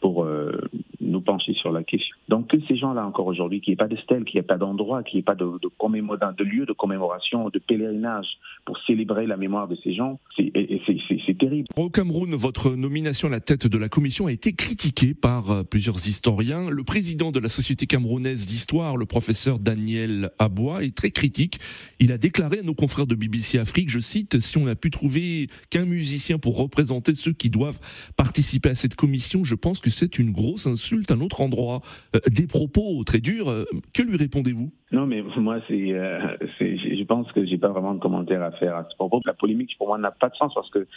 pour 0.02 0.26
euh, 0.26 0.60
nous 1.02 1.22
pencher 1.22 1.54
sur 1.54 1.72
la 1.72 1.84
question. 1.84 2.16
Donc 2.30 2.48
que 2.48 2.58
ces 2.68 2.78
gens-là 2.78 3.06
encore 3.06 3.28
aujourd'hui, 3.28 3.62
qu'il 3.62 3.72
n'y 3.72 3.74
ait 3.74 3.78
pas 3.78 3.88
de 3.88 3.98
stèle, 3.98 4.24
qu'il 4.24 4.40
n'y 4.40 4.44
ait 4.44 4.48
pas 4.48 4.58
d'endroit, 4.58 5.04
qu'il 5.04 5.18
n'y 5.18 5.20
ait 5.20 5.24
pas 5.24 5.36
de, 5.36 5.46
de, 5.46 5.70
de 5.70 6.44
lieu 6.44 6.66
de 6.66 6.74
commémoration, 6.74 7.50
de 7.50 7.60
pèlerinage 7.60 8.28
pour 8.66 8.78
célébrer 8.86 9.26
la 9.26 9.38
mémoire 9.38 9.68
de 9.68 9.76
ces 9.84 9.94
gens, 9.94 10.20
c'est 10.38 11.38
terrible. 11.38 11.68
Au 11.76 11.90
Cameroun, 11.90 12.36
votre 12.36 12.72
nomination 12.72 13.28
à 13.28 13.32
la 13.32 13.40
tête 13.40 13.68
de 13.68 13.78
la 13.78 13.90
commission 13.90 14.28
a 14.28 14.32
été 14.32 14.54
critiquée 14.54 15.14
par 15.14 15.52
euh, 15.52 15.64
plusieurs 15.64 16.08
historiens. 16.08 16.70
Le 16.70 16.84
président 16.84 17.32
de 17.32 17.40
la 17.40 17.50
Société 17.50 17.88
camerounaise 17.88 18.46
d'histoire, 18.46 18.98
le 18.98 19.06
professeur 19.06 19.60
Daniel 19.60 20.32
Abois, 20.40 20.84
est 20.84 20.96
très 20.96 21.12
critique. 21.12 21.60
Il 22.00 22.12
a 22.12 22.18
déclaré 22.18 22.60
à 22.60 22.64
nos 22.64 22.76
confrères 22.76 23.08
de 23.08 23.16
BBC 23.16 23.58
Afrique, 23.58 23.90
je 23.90 24.00
cite, 24.00 24.40
si 24.40 24.58
on 24.58 24.66
n'a 24.66 24.76
pu 24.76 24.92
trouver 24.92 25.48
qu'un 25.70 25.86
musicien 25.86 26.38
pour 26.38 26.58
représenter 26.58 27.16
ceux 27.16 27.34
qui 27.34 27.50
doivent 27.50 27.80
participer 28.16 28.70
à 28.70 28.76
cette 28.76 28.96
commission, 28.96 29.44
je 29.44 29.56
pense 29.56 29.80
que 29.80 29.90
c'est 29.90 30.20
une 30.20 30.32
grosse 30.32 30.68
insulte 30.68 30.91
un 31.10 31.22
autre 31.22 31.42
endroit. 31.42 31.82
Euh, 32.16 32.20
des 32.30 32.48
propos 32.48 33.04
très 33.04 33.20
durs. 33.20 33.50
Euh, 33.50 33.66
que 33.94 34.04
lui 34.04 34.18
répondez-vous? 34.18 34.72
Non, 34.92 35.06
mais 35.06 35.24
moi, 35.38 35.60
euh, 35.70 36.38
c'est, 36.58 36.78
je 36.78 37.04
pense 37.04 37.32
que 37.32 37.46
j'ai 37.46 37.58
pas 37.58 37.70
vraiment 37.70 37.94
de 37.94 38.00
commentaire 38.00 38.44
à 38.44 38.52
faire 38.52 38.76
à 38.76 38.88
ce 38.90 38.96
propos. 38.96 39.22
La 39.26 39.34
polémique, 39.34 39.76
pour 39.78 39.88
moi, 39.88 39.98
n'a 39.98 40.12
pas 40.12 40.30
de 40.30 40.36
sens 40.36 40.54
parce 40.54 40.70
que 40.70 40.88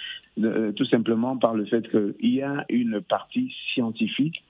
tout 0.73 0.87
simplement 0.87 1.37
par 1.37 1.55
le 1.55 1.65
fait 1.67 1.89
qu'il 1.91 2.35
y 2.35 2.43
a 2.43 2.65
une 2.69 3.01
partie 3.01 3.55
scientifique 3.73 4.43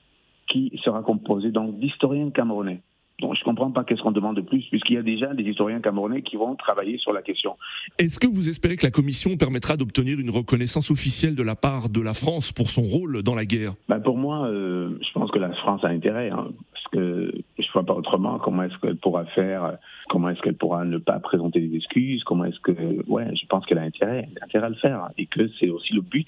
qui 0.47 0.71
sera 0.83 1.01
composée 1.01 1.51
donc 1.51 1.79
d'historiens 1.79 2.29
camerounais. 2.29 2.81
Donc 3.19 3.33
je 3.35 3.39
ne 3.39 3.45
comprends 3.45 3.71
pas 3.71 3.83
qu'est-ce 3.85 4.01
qu'on 4.01 4.11
demande 4.11 4.35
de 4.35 4.41
plus, 4.41 4.63
puisqu'il 4.69 4.95
y 4.95 4.97
a 4.97 5.01
déjà 5.01 5.33
des 5.33 5.43
historiens 5.43 5.79
camerounais 5.79 6.21
qui 6.21 6.35
vont 6.35 6.55
travailler 6.55 6.97
sur 6.97 7.13
la 7.13 7.21
question. 7.21 7.55
Est-ce 7.97 8.19
que 8.19 8.27
vous 8.27 8.49
espérez 8.49 8.75
que 8.75 8.85
la 8.85 8.91
Commission 8.91 9.37
permettra 9.37 9.77
d'obtenir 9.77 10.19
une 10.19 10.29
reconnaissance 10.29 10.91
officielle 10.91 11.35
de 11.35 11.43
la 11.43 11.55
part 11.55 11.89
de 11.89 12.01
la 12.01 12.13
France 12.13 12.51
pour 12.51 12.69
son 12.69 12.83
rôle 12.83 13.23
dans 13.23 13.35
la 13.35 13.45
guerre? 13.45 13.73
Ben 13.87 14.01
Pour 14.01 14.17
moi, 14.17 14.47
euh, 14.47 14.99
je 15.01 15.11
pense 15.13 15.31
que 15.31 15.39
la 15.39 15.53
France 15.53 15.83
a 15.85 15.87
intérêt, 15.87 16.29
hein, 16.29 16.49
parce 16.73 16.87
que 16.91 17.31
je 17.57 17.63
ne 17.63 17.71
vois 17.71 17.85
pas 17.85 17.93
autrement. 17.93 18.37
Comment 18.39 18.63
est-ce 18.63 18.77
qu'elle 18.79 18.97
pourra 18.97 19.25
faire, 19.27 19.77
comment 20.09 20.29
est-ce 20.29 20.41
qu'elle 20.41 20.57
pourra 20.57 20.83
ne 20.83 20.97
pas 20.97 21.19
présenter 21.19 21.61
des 21.61 21.75
excuses, 21.77 22.23
comment 22.25 22.43
est-ce 22.43 22.59
que... 22.59 22.73
Ouais, 23.07 23.33
je 23.33 23.45
pense 23.47 23.65
qu'elle 23.65 23.77
a 23.77 23.83
intérêt, 23.83 24.27
intérêt 24.43 24.65
à 24.65 24.69
le 24.69 24.75
faire, 24.75 25.09
et 25.17 25.25
que 25.25 25.49
c'est 25.57 25.69
aussi 25.69 25.93
le 25.93 26.01
but 26.01 26.27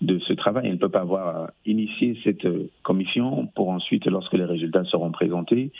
de 0.00 0.18
ce 0.20 0.32
travail. 0.32 0.66
Elle 0.66 0.72
ne 0.72 0.78
peut 0.78 0.88
pas 0.88 1.00
avoir 1.00 1.50
initié 1.64 2.18
cette 2.24 2.46
commission 2.82 3.46
pour 3.54 3.70
ensuite, 3.70 4.06
lorsque 4.06 4.34
les 4.34 4.44
résultats 4.44 4.84
seront 4.84 5.10
présentés, 5.10 5.72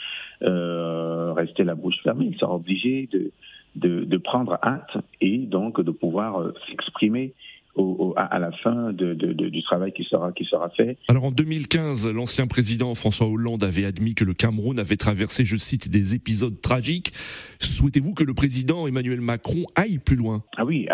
euh, 0.43 1.33
rester 1.33 1.63
la 1.63 1.75
bouche 1.75 1.97
fermée. 2.03 2.29
Il 2.31 2.37
sera 2.37 2.55
obligé 2.55 3.07
de, 3.11 3.31
de, 3.75 4.03
de 4.05 4.17
prendre 4.17 4.57
acte 4.61 4.97
et 5.21 5.37
donc 5.37 5.81
de 5.81 5.91
pouvoir 5.91 6.41
euh, 6.41 6.53
s'exprimer 6.67 7.33
à 8.15 8.39
la 8.39 8.51
fin 8.51 8.91
de, 8.91 9.13
du 9.13 9.63
travail 9.63 9.91
qui 9.91 10.03
sera, 10.03 10.31
qui 10.31 10.45
sera 10.45 10.69
fait. 10.69 10.97
Alors 11.09 11.25
en 11.25 11.31
2015, 11.31 12.07
l'ancien 12.07 12.47
président 12.47 12.93
François 12.95 13.27
Hollande 13.27 13.63
avait 13.63 13.85
admis 13.85 14.15
que 14.15 14.23
le 14.23 14.33
Cameroun 14.33 14.79
avait 14.79 14.97
traversé, 14.97 15.45
je 15.45 15.57
cite, 15.57 15.89
des 15.89 16.15
épisodes 16.15 16.59
tragiques. 16.59 17.11
Souhaitez-vous 17.59 18.13
que 18.13 18.23
le 18.23 18.33
président 18.33 18.87
Emmanuel 18.87 19.21
Macron 19.21 19.65
aille 19.75 19.99
plus 19.99 20.15
loin? 20.15 20.43
Ah 20.57 20.65
oui, 20.65 20.87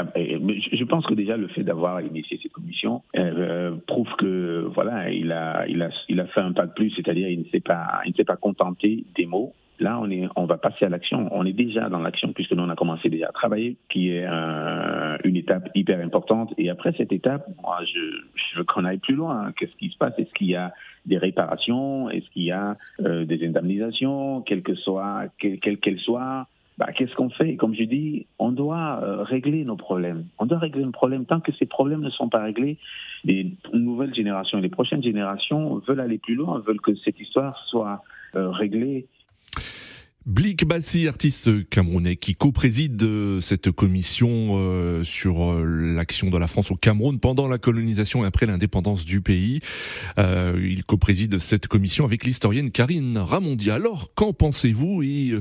ah, 0.43 0.53
je 0.71 0.83
pense 0.83 1.05
que 1.05 1.13
déjà 1.13 1.37
le 1.37 1.47
fait 1.47 1.63
d'avoir 1.63 2.01
initié 2.01 2.39
ces 2.41 2.49
commissions 2.49 3.01
euh, 3.17 3.75
prouve 3.87 4.09
que 4.17 4.67
voilà, 4.73 5.11
il 5.11 5.31
a, 5.31 5.65
il 5.67 5.81
a, 5.81 5.89
il 6.09 6.19
a 6.19 6.25
fait 6.27 6.41
un 6.41 6.51
pas 6.51 6.65
de 6.65 6.73
plus, 6.73 6.91
c'est-à-dire 6.91 7.29
il 7.29 7.39
ne 7.39 7.45
s'est 7.45 7.59
pas, 7.59 8.01
il 8.05 8.11
ne 8.11 8.15
s'est 8.15 8.23
pas 8.23 8.37
contenté 8.37 9.05
des 9.15 9.25
mots. 9.25 9.53
Là, 9.79 9.99
on, 9.99 10.09
est, 10.11 10.27
on 10.35 10.45
va 10.45 10.57
passer 10.57 10.85
à 10.85 10.89
l'action. 10.89 11.27
On 11.31 11.45
est 11.45 11.53
déjà 11.53 11.89
dans 11.89 11.99
l'action 11.99 12.31
puisque 12.31 12.51
nous, 12.53 12.63
on 12.63 12.69
a 12.69 12.75
commencé 12.75 13.09
déjà 13.09 13.27
à 13.29 13.31
travailler, 13.31 13.75
qui 13.89 14.09
est 14.11 14.25
une 15.23 15.35
étape 15.35 15.69
hyper 15.73 15.99
importante. 15.99 16.53
Et 16.57 16.69
après 16.69 16.93
cette 16.95 17.11
étape, 17.11 17.47
moi, 17.61 17.79
je, 17.83 18.57
veux 18.57 18.63
qu'on 18.63 18.85
aille 18.85 18.99
plus 18.99 19.15
loin. 19.15 19.51
Qu'est-ce 19.57 19.75
qui 19.77 19.89
se 19.89 19.97
passe? 19.97 20.13
Est-ce 20.19 20.31
qu'il 20.35 20.47
y 20.47 20.55
a 20.55 20.73
des 21.05 21.17
réparations? 21.17 22.09
Est-ce 22.11 22.29
qu'il 22.29 22.43
y 22.43 22.51
a 22.51 22.77
euh, 23.01 23.25
des 23.25 23.45
indemnisations, 23.45 24.41
quelles 24.41 24.61
que 24.61 24.75
soient, 24.75 25.25
quelles 25.39 25.79
qu'elles 25.79 25.99
soient 25.99 26.47
bah, 26.85 26.91
qu'est-ce 26.91 27.15
qu'on 27.15 27.29
fait? 27.29 27.55
Comme 27.55 27.73
je 27.73 27.83
dis, 27.83 28.25
on 28.39 28.51
doit 28.51 28.99
euh, 29.03 29.23
régler 29.23 29.63
nos 29.63 29.77
problèmes. 29.77 30.25
On 30.37 30.45
doit 30.45 30.57
régler 30.57 30.83
nos 30.83 30.91
problèmes. 30.91 31.25
Tant 31.25 31.39
que 31.39 31.53
ces 31.53 31.65
problèmes 31.65 32.01
ne 32.01 32.09
sont 32.09 32.27
pas 32.27 32.43
réglés, 32.43 32.77
les 33.23 33.53
nouvelles 33.71 34.13
générations 34.13 34.57
et 34.57 34.61
les 34.61 34.69
prochaines 34.69 35.01
générations 35.01 35.81
veulent 35.87 36.01
aller 36.01 36.17
plus 36.17 36.35
loin, 36.35 36.59
veulent 36.59 36.81
que 36.81 36.93
cette 36.95 37.17
histoire 37.21 37.57
soit 37.67 38.03
euh, 38.35 38.49
réglée 38.49 39.07
Blik 40.25 40.65
Bassi, 40.65 41.09
artiste 41.09 41.67
camerounais 41.67 42.15
qui 42.15 42.33
co-préside 42.33 43.03
euh, 43.03 43.41
cette 43.41 43.71
commission 43.71 44.53
euh, 44.53 45.03
sur 45.03 45.51
euh, 45.51 45.65
l'action 45.65 46.29
de 46.29 46.37
la 46.37 46.47
France 46.47 46.71
au 46.71 46.77
Cameroun 46.77 47.19
pendant 47.19 47.49
la 47.49 47.57
colonisation 47.57 48.23
et 48.23 48.27
après 48.27 48.45
l'indépendance 48.45 49.03
du 49.03 49.19
pays. 49.19 49.59
il 50.17 50.85
co-préside 50.85 51.39
cette 51.39 51.67
commission 51.67 52.05
avec 52.05 52.23
l'historienne 52.23 52.71
Karine 52.71 53.17
Ramondi. 53.17 53.69
Alors, 53.69 54.13
qu'en 54.15 54.31
pensez-vous 54.31 55.03
et 55.03 55.33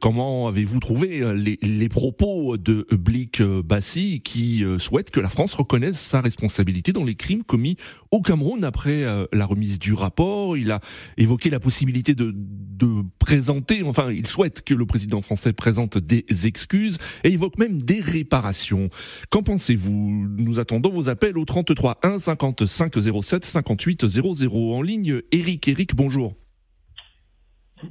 comment 0.00 0.48
avez-vous 0.48 0.78
trouvé 0.78 1.24
les, 1.34 1.88
propos 1.88 2.56
de 2.56 2.86
Blik 2.92 3.42
Bassi 3.42 4.20
qui 4.20 4.64
souhaite 4.78 5.10
que 5.10 5.20
la 5.20 5.28
France 5.28 5.54
reconnaisse 5.54 5.98
sa 5.98 6.20
responsabilité 6.20 6.92
dans 6.92 7.04
les 7.04 7.16
crimes 7.16 7.42
commis 7.42 7.76
au 8.10 8.20
Cameroun 8.20 8.64
après 8.64 9.04
la 9.32 9.46
remise 9.46 9.78
du 9.78 9.94
rapport? 9.94 10.56
Il 10.56 10.70
a 10.70 10.80
évoqué 11.16 11.50
la 11.50 11.60
possibilité 11.60 12.14
de, 12.14 12.34
de 12.80 13.04
présenter 13.18 13.82
enfin, 13.84 14.10
il 14.10 14.26
souhaite 14.26 14.62
que 14.62 14.74
le 14.74 14.86
président 14.86 15.20
français 15.20 15.52
présente 15.52 15.98
des 15.98 16.24
excuses 16.46 16.98
et 17.24 17.32
évoque 17.32 17.58
même 17.58 17.80
des 17.80 18.00
réparations. 18.00 18.88
Qu'en 19.30 19.42
pensez-vous? 19.42 20.26
Nous 20.36 20.58
attendons 20.58 20.90
vos 20.90 21.08
appels 21.08 21.38
au 21.38 21.44
33 21.44 21.98
1 22.02 22.18
55 22.18 22.94
07 23.22 23.44
58 23.44 24.06
00. 24.08 24.74
En 24.74 24.82
ligne, 24.82 25.20
Eric. 25.30 25.68
Eric, 25.68 25.94
bonjour. 25.94 26.34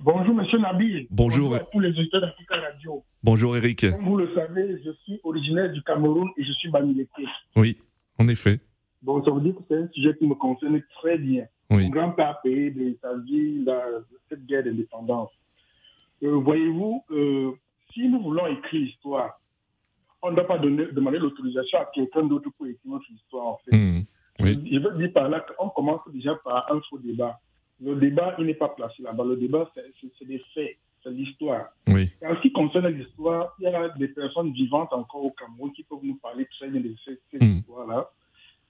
Bonjour, 0.04 0.36
monsieur 0.36 0.60
Nabil. 0.60 1.08
Bonjour. 1.10 1.50
Bonjour 1.50 1.56
à 1.56 1.72
tous 1.72 1.80
les 1.80 1.90
auditeurs 1.90 2.22
d'Africa 2.22 2.56
Radio. 2.56 3.04
Bonjour, 3.24 3.58
Eric. 3.58 3.90
Comme 3.90 4.06
vous 4.06 4.18
le 4.18 4.30
savez, 4.36 4.82
je 4.86 4.92
suis 5.04 5.20
originaire 5.24 5.72
du 5.72 5.82
Cameroun 5.84 6.30
et 6.38 6.44
je 6.44 6.52
suis 6.54 6.70
bamiléké. 6.70 7.24
Oui, 7.56 7.78
en 8.18 8.28
effet. 8.28 8.60
Bon, 9.02 9.24
ça 9.24 9.32
veut 9.32 9.42
dire 9.42 9.56
que 9.56 9.62
c'est 9.68 9.78
un 9.78 9.88
sujet 9.90 10.16
qui 10.18 10.28
me 10.28 10.36
concerne 10.36 10.82
très 10.96 11.18
bien. 11.18 11.46
Mon 11.70 11.90
grand-père 11.90 12.30
a 12.30 12.34
payé 12.42 12.72
de 12.72 12.98
sa 13.02 13.16
vie 13.18 13.66
cette 14.28 14.46
guerre 14.46 14.64
d'indépendance. 14.64 15.30
Euh, 16.24 16.32
voyez-vous, 16.32 17.04
euh, 17.12 17.52
si 17.94 18.08
nous 18.08 18.22
voulons 18.22 18.48
écrire 18.48 18.82
l'histoire, 18.82 19.40
on 20.22 20.32
ne 20.32 20.36
doit 20.36 20.48
pas 20.48 20.58
demander 20.58 21.18
l'autorisation 21.18 21.80
à 21.80 21.86
quelqu'un 21.94 22.24
d'autre 22.24 22.50
pour 22.58 22.68
écrire 22.68 22.92
notre 22.92 23.10
histoire, 23.10 23.46
en 23.46 23.60
fait. 23.64 23.76
Mmh, 23.76 24.06
je, 24.40 24.80
veux 24.80 24.98
dire 24.98 25.14
par 25.14 25.30
là 25.30 25.42
qu'on 25.42 25.70
commence 25.70 26.02
déjà 26.12 26.36
par 26.36 26.72
un 26.72 26.82
faux 26.90 26.98
débat. 26.98 27.40
Le 27.82 27.96
débat, 27.96 28.36
il 28.38 28.46
n'est 28.46 28.54
pas 28.54 28.70
placé 28.70 29.02
là-bas. 29.02 29.24
Le 29.24 29.38
débat, 29.38 29.72
c'est 29.74 30.28
des 30.28 30.44
faits, 30.54 30.78
c'est 31.04 31.12
l'histoire. 31.12 31.68
Oui. 31.88 32.10
En 32.26 32.36
ce 32.36 32.42
qui 32.42 32.52
concerne 32.52 32.88
l'histoire, 32.88 33.56
il 33.60 33.64
y 33.64 33.68
a 33.68 33.90
des 33.90 34.10
personnes 34.10 34.52
vivantes 34.52 34.92
encore 34.92 35.24
au 35.24 35.32
Cameroun 35.32 35.72
qui 35.72 35.84
peuvent 35.84 36.00
nous 36.04 36.16
parler 36.16 36.46
très 36.58 36.68
bien 36.68 36.82
de 36.82 36.94
cette, 37.06 37.22
mmh. 37.42 37.60
histoire-là. 37.60 38.10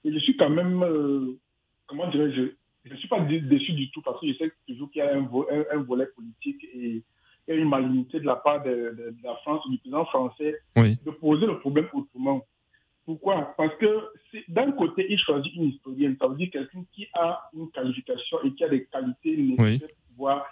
Et 0.04 0.12
je 0.12 0.18
suis 0.18 0.36
quand 0.50 0.64
même, 0.64 0.82
euh, 0.82 1.38
comment 1.86 2.08
dirais-je, 2.10 2.52
je 2.84 2.92
ne 2.92 2.98
suis 2.98 3.08
pas 3.08 3.20
déçu 3.20 3.72
du 3.72 3.90
tout 3.90 4.02
parce 4.02 4.20
que 4.20 4.26
je 4.26 4.32
sais 4.34 4.52
toujours 4.66 4.90
qu'il 4.90 5.02
y 5.02 5.02
a 5.02 5.14
un, 5.14 5.28
un 5.72 5.82
volet 5.82 6.06
politique 6.06 6.64
et 6.74 7.02
une 7.48 7.68
malignité 7.68 8.20
de 8.20 8.26
la 8.26 8.36
part 8.36 8.62
de, 8.62 9.14
la 9.22 9.34
France, 9.36 9.68
du 9.68 9.78
président 9.78 10.04
français, 10.06 10.56
de 10.76 11.10
poser 11.10 11.46
le 11.46 11.58
problème 11.58 11.86
autrement. 11.92 12.44
Pourquoi? 13.04 13.54
Parce 13.56 13.74
que 13.76 14.08
d'un 14.48 14.72
côté, 14.72 15.06
il 15.10 15.18
choisit 15.18 15.54
une 15.54 15.64
historienne, 15.64 16.16
ça 16.20 16.28
veut 16.28 16.36
dire 16.36 16.50
quelqu'un 16.52 16.84
qui 16.92 17.06
a 17.14 17.50
une 17.54 17.70
qualification 17.70 18.38
et 18.44 18.52
qui 18.54 18.64
a 18.64 18.68
des 18.68 18.84
qualités 18.84 19.36
nécessaires 19.36 19.88
pour 19.88 20.06
pouvoir 20.10 20.46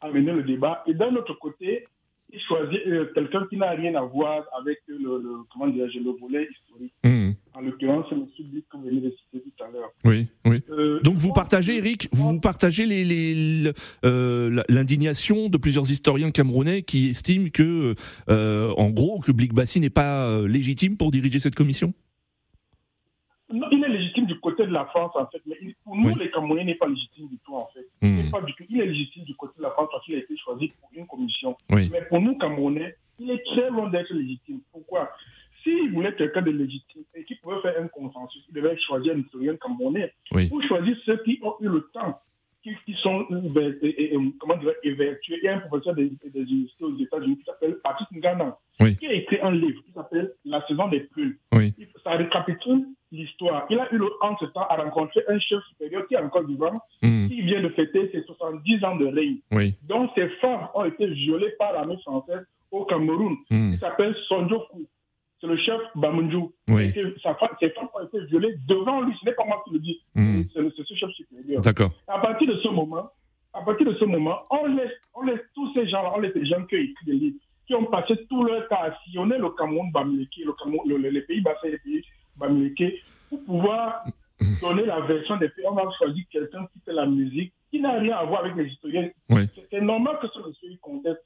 amener 0.00 0.32
le 0.32 0.42
débat. 0.42 0.82
Et 0.86 0.94
d'un 0.94 1.14
autre 1.14 1.34
côté, 1.34 1.86
il 2.30 2.40
choisit 2.40 2.86
euh, 2.86 3.12
quelqu'un 3.14 3.46
qui 3.46 3.56
n'a 3.56 3.70
rien 3.70 3.94
à 3.94 4.02
voir 4.02 4.44
avec 4.58 4.80
le, 4.86 4.98
le 4.98 5.44
comment 5.52 5.66
le 5.66 6.18
volet 6.20 6.48
historique. 6.50 6.92
Mmh. 7.04 7.32
En 7.58 7.62
l'occurrence, 7.62 8.06
c'est 8.08 8.14
le 8.14 8.26
public 8.26 8.64
que 8.70 8.76
vous 8.76 8.84
venez 8.84 9.00
de 9.00 9.10
citer 9.10 9.42
tout 9.42 9.64
à 9.64 9.68
l'heure. 9.72 9.90
Oui, 10.04 10.28
oui. 10.44 10.62
Euh, 10.70 11.00
Donc 11.00 11.16
vous 11.16 11.32
partagez, 11.32 11.78
Eric, 11.78 12.08
vous 12.12 12.38
partagez 12.38 12.86
les, 12.86 13.72
euh, 14.04 14.62
l'indignation 14.68 15.48
de 15.48 15.56
plusieurs 15.58 15.90
historiens 15.90 16.30
camerounais 16.30 16.82
qui 16.82 17.08
estiment 17.08 17.48
que, 17.52 17.96
en 18.28 18.90
gros, 18.90 19.18
que 19.18 19.32
Blik 19.32 19.54
Bassi 19.54 19.80
n'est 19.80 19.90
pas 19.90 20.40
légitime 20.42 20.96
pour 20.96 21.10
diriger 21.10 21.40
cette 21.40 21.56
commission? 21.56 21.92
Non, 23.52 23.66
il 23.72 23.82
est 23.82 23.88
légitime 23.88 24.26
du 24.26 24.38
côté 24.38 24.64
de 24.64 24.70
la 24.72 24.84
France, 24.86 25.12
en 25.16 25.26
fait, 25.26 25.42
mais 25.46 25.56
pour 25.82 25.96
nous, 25.96 26.14
les 26.14 26.30
Camerounais, 26.30 26.64
n'est 26.64 26.74
pas 26.76 26.86
légitime 26.86 27.26
du 27.28 27.38
tout, 27.38 27.56
en 27.56 27.68
fait. 27.74 28.06
Hmm. 28.06 28.30
pas 28.30 28.42
du 28.42 28.52
tout. 28.54 28.64
Il 28.68 28.80
est 28.80 28.86
légitime 28.86 29.24
du 29.24 29.34
côté 29.34 29.54
de 29.58 29.62
la 29.62 29.70
France 29.70 29.88
parce 29.90 30.04
qu'il 30.04 30.14
a 30.14 30.18
été 30.18 30.36
choisi 30.36 30.70
pour 30.80 30.90
une 30.94 31.06
commission. 31.08 31.56
Mais 31.70 31.90
pour 32.08 32.20
nous, 32.20 32.36
Camerounais, 32.38 32.94
il 33.18 33.30
est 33.30 33.42
très 33.46 33.68
loin 33.70 33.88
d'être 33.88 34.12
légitime. 34.14 34.60
Pourquoi? 34.70 35.10
S'il 35.64 35.92
voulait 35.92 36.14
quelqu'un 36.14 36.42
de 36.42 36.50
légitime 36.50 37.02
pouvait 37.48 37.60
faire 37.62 37.82
un 37.82 37.88
consensus, 37.88 38.44
il 38.48 38.54
devait 38.54 38.76
choisir 38.78 39.14
un 39.14 39.20
historien 39.20 39.56
camerounais. 39.56 40.12
Oui. 40.32 40.48
Pour 40.48 40.62
choisir 40.62 40.96
ceux 41.04 41.16
qui 41.24 41.38
ont 41.42 41.54
eu 41.60 41.68
le 41.68 41.88
temps 41.92 42.20
qui, 42.62 42.94
sont 43.02 43.26
et, 43.82 44.16
comment 44.38 44.56
dire, 44.56 44.72
évertués. 44.82 45.38
Il 45.42 45.44
y 45.44 45.48
a 45.48 45.56
un 45.56 45.60
professeur 45.60 45.94
des, 45.94 46.10
des 46.24 46.40
universités 46.40 46.84
aux 46.84 46.96
États-Unis 46.98 47.38
qui 47.38 47.44
s'appelle 47.44 47.76
Patrick 47.82 48.08
Ngana, 48.12 48.58
qui 48.78 49.06
a 49.06 49.12
écrit 49.12 49.38
un 49.42 49.52
livre 49.52 49.80
qui 49.84 49.92
s'appelle 49.92 50.32
La 50.44 50.66
saison 50.66 50.88
des 50.88 51.00
plumes. 51.00 51.36
Oui. 51.52 51.74
Ça 52.04 52.10
récapitule 52.12 52.86
l'histoire. 53.10 53.66
Il 53.70 53.78
a 53.78 53.92
eu 53.94 54.00
entre-temps 54.20 54.66
à 54.68 54.76
rencontrer 54.76 55.22
un 55.28 55.38
chef 55.38 55.60
supérieur 55.70 56.06
qui 56.08 56.14
est 56.14 56.18
encore 56.18 56.44
vivant, 56.44 56.80
hmm. 57.02 57.28
qui 57.28 57.40
vient 57.42 57.62
de 57.62 57.70
fêter 57.70 58.10
ses 58.12 58.22
70 58.22 58.84
ans 58.84 58.96
de 58.96 59.06
règne. 59.06 59.38
Oui. 59.52 59.74
Donc 59.84 60.10
ses 60.14 60.28
femmes 60.40 60.68
ont 60.74 60.84
été 60.84 61.06
violées 61.06 61.54
par 61.58 61.72
l'armée 61.72 61.96
française 62.02 62.44
au 62.70 62.84
Cameroun. 62.84 63.36
Hmm. 63.50 63.72
Il 63.72 63.78
s'appelle 63.78 64.14
Sonjoku 64.28 64.86
c'est 65.40 65.46
le 65.46 65.56
chef 65.56 65.80
Bamunju. 65.94 66.48
Oui. 66.68 66.92
Sa 67.22 67.34
femme, 67.36 67.50
ses 67.60 67.70
femmes 67.70 67.88
ont 67.94 68.04
été 68.04 68.24
violées 68.26 68.56
devant 68.66 69.02
lui. 69.02 69.14
Ce 69.20 69.24
n'est 69.24 69.34
pas 69.34 69.44
moi 69.44 69.62
qui 69.64 69.74
le 69.74 69.78
dis. 69.78 70.00
Hmm. 70.14 70.42
C'est 70.52 70.84
ce 70.84 70.94
chef 70.94 71.10
supérieur. 71.10 71.62
D'accord. 71.62 71.90
À 72.08 72.18
partir 72.18 72.48
de 72.48 72.58
ce 72.60 72.68
moment, 72.68 73.10
à 73.54 73.62
partir 73.62 73.86
de 73.86 73.94
ce 73.94 74.04
moment, 74.04 74.40
on 74.50 74.66
laisse, 74.66 74.92
on 75.14 75.22
laisse 75.22 75.40
tous 75.54 75.72
ces 75.74 75.88
gens-là, 75.88 76.12
on 76.14 76.20
laisse 76.20 76.34
les 76.34 76.46
gens 76.46 76.64
qui 76.66 76.76
ont 76.76 76.78
écrit 76.78 77.06
des 77.06 77.12
livres, 77.12 77.38
qui 77.66 77.74
ont 77.74 77.84
passé 77.84 78.14
tout 78.28 78.44
leur 78.44 78.68
temps 78.68 78.82
à 78.82 78.96
sillonner 79.04 79.38
le 79.38 79.50
Cameroun 79.50 79.90
Bamileke, 79.92 80.44
le 80.44 80.52
Cameroun, 80.52 80.88
le, 80.88 81.08
les 81.08 81.22
pays 81.22 81.40
bassins, 81.40 81.68
les 81.68 81.78
pays 81.78 82.04
Bamileke, 82.36 83.02
pour 83.28 83.44
pouvoir 83.44 84.04
donner 84.60 84.86
la 84.86 85.00
version 85.00 85.36
des 85.36 85.48
pays. 85.48 85.64
On 85.68 85.76
a 85.76 85.90
choisi 85.98 86.26
quelqu'un 86.30 86.66
qui 86.72 86.80
fait 86.84 86.92
la 86.92 87.06
musique, 87.06 87.52
qui 87.70 87.80
n'a 87.80 87.98
rien 87.98 88.16
à 88.16 88.24
voir 88.24 88.44
avec 88.44 88.56
les 88.56 88.70
historiens. 88.72 89.08
C'est 89.70 89.80
normal 89.80 90.18
que 90.20 90.28
ce 90.28 90.38
monsieur 90.38 90.68
conteste. 90.80 91.20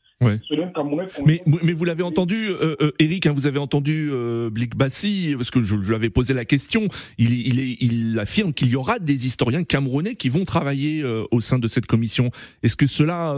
Mais, 1.24 1.42
mais, 1.46 1.72
vous 1.72 1.84
l'avez 1.84 2.02
entendu, 2.02 2.48
euh, 2.48 2.76
euh, 2.80 2.92
Eric, 3.00 3.26
hein, 3.26 3.32
vous 3.32 3.46
avez 3.46 3.58
entendu 3.58 4.08
euh, 4.12 4.50
Blick 4.50 4.76
Bassi, 4.76 5.34
parce 5.36 5.50
que 5.50 5.62
je, 5.62 5.74
lui 5.74 5.94
avais 5.94 6.10
posé 6.10 6.32
la 6.32 6.44
question. 6.44 6.86
Il, 7.18 7.32
il, 7.32 7.82
il 7.82 8.18
affirme 8.20 8.52
qu'il 8.52 8.68
y 8.68 8.76
aura 8.76 8.98
des 8.98 9.26
historiens 9.26 9.64
camerounais 9.64 10.14
qui 10.14 10.28
vont 10.28 10.44
travailler 10.44 11.02
euh, 11.02 11.24
au 11.32 11.40
sein 11.40 11.58
de 11.58 11.66
cette 11.66 11.86
commission. 11.86 12.30
Est-ce 12.62 12.76
que 12.76 12.86
cela, 12.86 13.34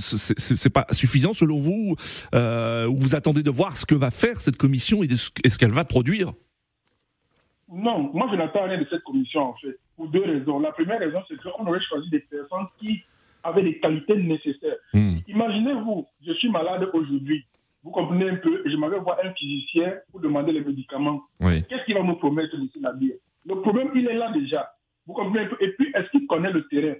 c'est 0.00 0.72
pas 0.72 0.86
suffisant 0.90 1.32
selon 1.32 1.58
vous? 1.58 1.94
Ou 2.34 2.96
vous 2.96 3.14
attendez 3.14 3.42
de 3.42 3.50
voir 3.50 3.76
ce 3.76 3.86
que 3.86 3.94
va 3.94 4.10
faire 4.10 4.40
cette 4.40 4.56
commission 4.56 5.02
et 5.02 5.08
ce 5.16 5.58
qu'elle 5.58 5.70
va 5.70 5.84
produire? 5.84 6.32
Non, 7.72 8.10
moi 8.12 8.28
je 8.30 8.36
n'attends 8.36 8.64
rien 8.64 8.78
de 8.78 8.86
cette 8.90 9.02
commission 9.02 9.40
en 9.40 9.54
fait, 9.54 9.78
pour 9.96 10.08
deux 10.08 10.22
raisons. 10.22 10.60
La 10.60 10.72
première 10.72 10.98
raison, 10.98 11.22
c'est 11.28 11.40
qu'on 11.40 11.66
aurait 11.66 11.80
choisi 11.80 12.08
des 12.10 12.20
personnes 12.20 12.66
qui 12.78 13.02
avait 13.42 13.62
les 13.62 13.78
qualités 13.78 14.16
nécessaires. 14.16 14.76
Hmm. 14.92 15.18
Imaginez-vous, 15.28 16.06
je 16.26 16.32
suis 16.32 16.50
malade 16.50 16.88
aujourd'hui. 16.92 17.44
Vous 17.82 17.90
comprenez 17.90 18.30
un 18.30 18.36
peu, 18.36 18.62
je 18.64 18.76
m'avais 18.76 18.98
voir 18.98 19.18
un 19.22 19.32
physicien 19.34 19.94
pour 20.10 20.20
demander 20.20 20.52
les 20.52 20.62
médicaments. 20.62 21.22
Qu'est-ce 21.40 21.84
qu'il 21.84 21.94
va 21.94 22.02
me 22.02 22.14
promettre, 22.14 22.54
M. 22.54 22.66
Nadir 22.80 23.14
Le 23.46 23.60
problème, 23.60 23.90
il 23.94 24.08
est 24.08 24.14
là 24.14 24.32
déjà. 24.32 24.74
Vous 25.06 25.12
comprenez 25.12 25.44
un 25.44 25.48
peu? 25.48 25.56
Et 25.60 25.68
puis, 25.72 25.92
est-ce 25.94 26.10
qu'il 26.10 26.26
connaît 26.26 26.50
le 26.50 26.66
terrain? 26.68 26.94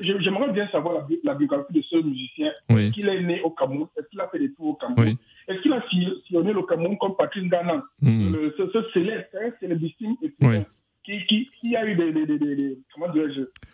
J'aimerais 0.00 0.50
bien 0.52 0.66
savoir 0.68 1.06
la, 1.24 1.34
biographie 1.34 1.72
de 1.72 1.82
ce 1.82 1.96
musicien. 1.96 2.50
Est-ce 2.68 2.90
qu'il 2.92 3.08
est 3.08 3.20
né 3.20 3.42
au 3.42 3.50
Cameroun? 3.50 3.86
Est-ce 3.96 4.08
qu'il 4.08 4.20
a 4.20 4.28
fait 4.28 4.38
des 4.38 4.52
tours 4.54 4.68
au 4.68 4.74
Cameroun? 4.74 5.16
Est-ce 5.46 5.60
qu'il 5.60 5.72
a 5.72 5.84
sillonné 6.26 6.52
le 6.52 6.62
Cameroun 6.62 6.96
comme 6.98 7.16
Patrice 7.16 7.44
Ganan 7.44 7.82
hmm. 8.00 8.34
Ce, 8.56 8.70
ce 8.72 8.90
célèbre, 8.92 9.24
c'est 9.60 9.68
le 9.68 9.76
distinct 9.76 10.16
qui, 11.04 11.48
qui, 11.60 11.76
a 11.76 11.86
eu 11.86 11.94
des, 11.94 12.12
des, 12.12 12.26
des, 12.26 12.78
comment 12.92 13.12
des, 13.12 13.26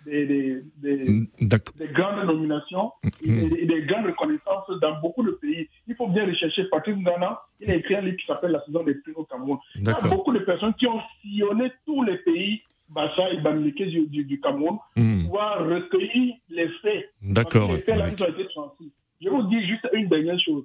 des, 0.04 0.62
des, 0.82 1.88
grandes 1.92 2.26
nominations 2.26 2.92
mm. 3.04 3.38
et 3.56 3.66
des, 3.66 3.82
grandes 3.82 4.06
reconnaissances 4.06 4.68
dans 4.80 5.00
beaucoup 5.00 5.22
de 5.22 5.32
pays. 5.32 5.68
Il 5.86 5.94
faut 5.94 6.08
bien 6.08 6.26
rechercher. 6.26 6.64
Patrice 6.64 6.96
Ngana, 6.96 7.40
il 7.60 7.70
a 7.70 7.76
écrit 7.76 7.94
un 7.94 8.00
livre 8.00 8.16
qui 8.16 8.26
s'appelle 8.26 8.50
La 8.50 8.64
saison 8.64 8.82
des 8.82 8.94
prix 8.96 9.12
au 9.14 9.24
Cameroun. 9.24 9.58
Il 9.76 9.86
y 9.86 9.90
a 9.90 9.98
beaucoup 10.08 10.32
de 10.32 10.40
personnes 10.40 10.74
qui 10.74 10.86
ont 10.86 11.00
sillonné 11.22 11.70
tous 11.86 12.02
les 12.02 12.16
pays 12.18 12.62
Bassa 12.88 13.30
et 13.30 13.36
Bamileke 13.38 13.84
du, 13.84 14.24
du, 14.24 14.40
Cameroun 14.40 14.78
mm. 14.96 15.28
pour 15.28 15.38
recueillir 15.38 16.34
les 16.48 16.68
faits. 16.82 17.10
D'accord. 17.22 17.70
Les 17.72 17.78
faits, 17.78 17.96
là, 17.96 18.08
ils 18.08 18.22
ont 18.22 18.28
été 18.28 18.46
transmis. 18.48 18.92
Je 19.22 19.28
vous 19.28 19.42
dis 19.44 19.64
juste 19.66 19.88
une 19.92 20.08
dernière 20.08 20.40
chose. 20.40 20.64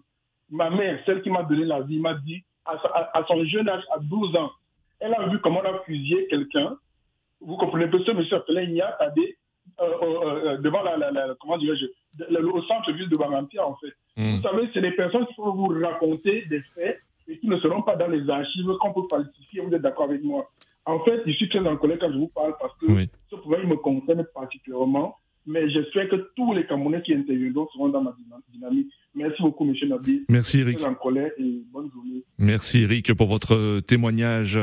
Ma 0.50 0.72
mère, 0.72 1.00
celle 1.06 1.22
qui 1.22 1.30
m'a 1.30 1.44
donné 1.44 1.66
la 1.66 1.82
vie, 1.82 2.00
m'a 2.00 2.16
dit, 2.16 2.44
à, 2.66 2.72
à, 2.72 3.20
à 3.20 3.26
son 3.28 3.44
jeune 3.46 3.70
âge, 3.70 3.84
à 3.96 4.00
12 4.00 4.36
ans, 4.36 4.52
elle 5.06 5.14
a 5.14 5.28
vu 5.28 5.40
comment 5.40 5.62
on 5.64 5.76
a 5.76 5.80
fusillé 5.86 6.28
quelqu'un. 6.28 6.78
Vous 7.42 7.58
comprenez 7.58 7.88
peu, 7.88 8.00
ce 8.00 8.12
monsieur 8.12 8.38
appelé 8.38 8.68
Nia 8.68 8.96
Tadé, 9.00 9.38
euh, 9.82 9.84
euh, 9.84 10.46
euh, 10.46 10.58
devant 10.58 10.84
la, 10.84 10.98
la, 10.98 11.36
comment 11.40 11.58
dirais-je, 11.58 11.86
au 12.38 12.62
centre-ville 12.64 13.10
de 13.10 13.18
Bamampia, 13.18 13.66
en 13.68 13.76
fait. 13.76 13.94
Hmm. 14.18 14.38
Vous 14.38 14.42
savez, 14.42 14.70
c'est 14.74 14.82
des 14.82 14.92
personnes 14.92 15.26
qui 15.28 15.36
vont 15.38 15.54
vous 15.54 15.80
raconter 15.84 16.46
des 16.50 16.62
faits 16.74 17.00
et 17.28 17.38
qui 17.40 17.48
ne 17.48 17.58
seront 17.60 17.82
pas 17.82 17.96
dans 17.96 18.08
les 18.08 18.30
archives 18.30 18.66
qu'on 18.80 18.94
peut 18.94 19.08
falsifier. 19.10 19.62
Vous 19.62 19.74
êtes 19.74 19.82
d'accord 19.82 20.06
avec 20.06 20.24
moi? 20.24 20.50
En 20.86 21.00
fait, 21.00 21.22
je 21.26 21.32
suis 21.32 21.50
très 21.50 21.60
en 21.60 21.78
colère 21.78 21.98
quand 22.00 22.12
je 22.12 22.18
vous 22.18 22.28
parle 22.28 22.56
parce 22.60 22.78
que 22.78 22.86
ce 23.30 23.36
problème 23.36 23.70
me 23.70 23.76
concerne 23.76 24.24
particulièrement 24.34 25.18
mais 25.48 25.70
j'espère 25.70 26.10
que 26.10 26.32
tous 26.36 26.54
les 26.54 26.66
Camerounais 26.66 27.02
qui 27.02 27.14
interviendront 27.14 27.68
seront 27.72 27.90
dans 27.90 28.02
ma 28.02 28.16
dynamique. 28.52 28.92
Merci 29.14 29.42
beaucoup, 29.42 29.66
M. 29.66 29.76
Nabi. 29.88 30.26
Merci, 30.30 30.62
Eric. 30.62 30.84
En 30.84 30.96
colère 30.96 31.32
et 31.38 31.62
bonne 31.72 31.90
journée. 31.92 32.24
Merci, 32.38 32.84
Eric, 32.84 33.14
pour 33.14 33.28
votre 33.28 33.80
témoignage. 33.80 34.60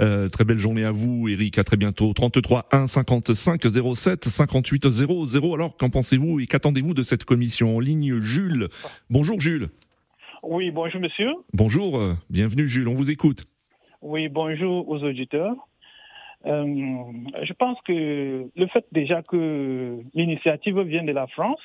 Euh, 0.00 0.28
très 0.28 0.44
belle 0.44 0.58
journée 0.58 0.84
à 0.84 0.92
vous, 0.92 1.28
Eric. 1.28 1.58
À 1.58 1.64
très 1.64 1.76
bientôt. 1.76 2.12
33 2.12 2.68
1 2.70 2.86
55 2.86 3.62
07 3.94 4.24
58 4.24 4.88
00. 4.90 5.54
Alors, 5.54 5.76
qu'en 5.76 5.90
pensez-vous 5.90 6.38
et 6.40 6.46
qu'attendez-vous 6.46 6.94
de 6.94 7.02
cette 7.02 7.24
commission 7.24 7.76
en 7.76 7.80
ligne 7.80 8.20
Jules? 8.20 8.68
Bonjour, 9.10 9.40
Jules. 9.40 9.68
Oui, 10.44 10.70
bonjour, 10.70 11.00
monsieur. 11.00 11.32
Bonjour. 11.52 11.98
Euh, 11.98 12.14
bienvenue, 12.30 12.68
Jules. 12.68 12.86
On 12.86 12.94
vous 12.94 13.10
écoute. 13.10 13.42
Oui, 14.02 14.28
bonjour 14.28 14.88
aux 14.88 15.02
auditeurs. 15.02 15.56
Euh, 16.46 16.64
je 17.42 17.52
pense 17.54 17.76
que 17.84 18.46
le 18.54 18.66
fait 18.68 18.86
déjà 18.92 19.22
que 19.22 19.98
l'initiative 20.14 20.78
vient 20.82 21.02
de 21.02 21.10
la 21.10 21.26
France, 21.26 21.58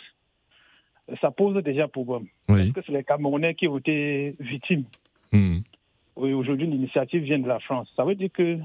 ça 1.19 1.29
pose 1.29 1.61
déjà 1.63 1.87
problème. 1.87 2.25
Parce 2.47 2.71
que 2.71 2.81
c'est 2.85 2.93
les 2.93 3.03
Camerounais 3.03 3.53
qui 3.53 3.67
ont 3.67 3.77
été 3.77 4.35
victimes. 4.39 4.85
Hmm. 5.31 5.59
Oui, 6.15 6.33
aujourd'hui, 6.33 6.67
l'initiative 6.67 7.23
vient 7.23 7.39
de 7.39 7.47
la 7.47 7.59
France. 7.59 7.91
Ça 7.95 8.03
veut 8.03 8.15
dire 8.15 8.29
que 8.33 8.57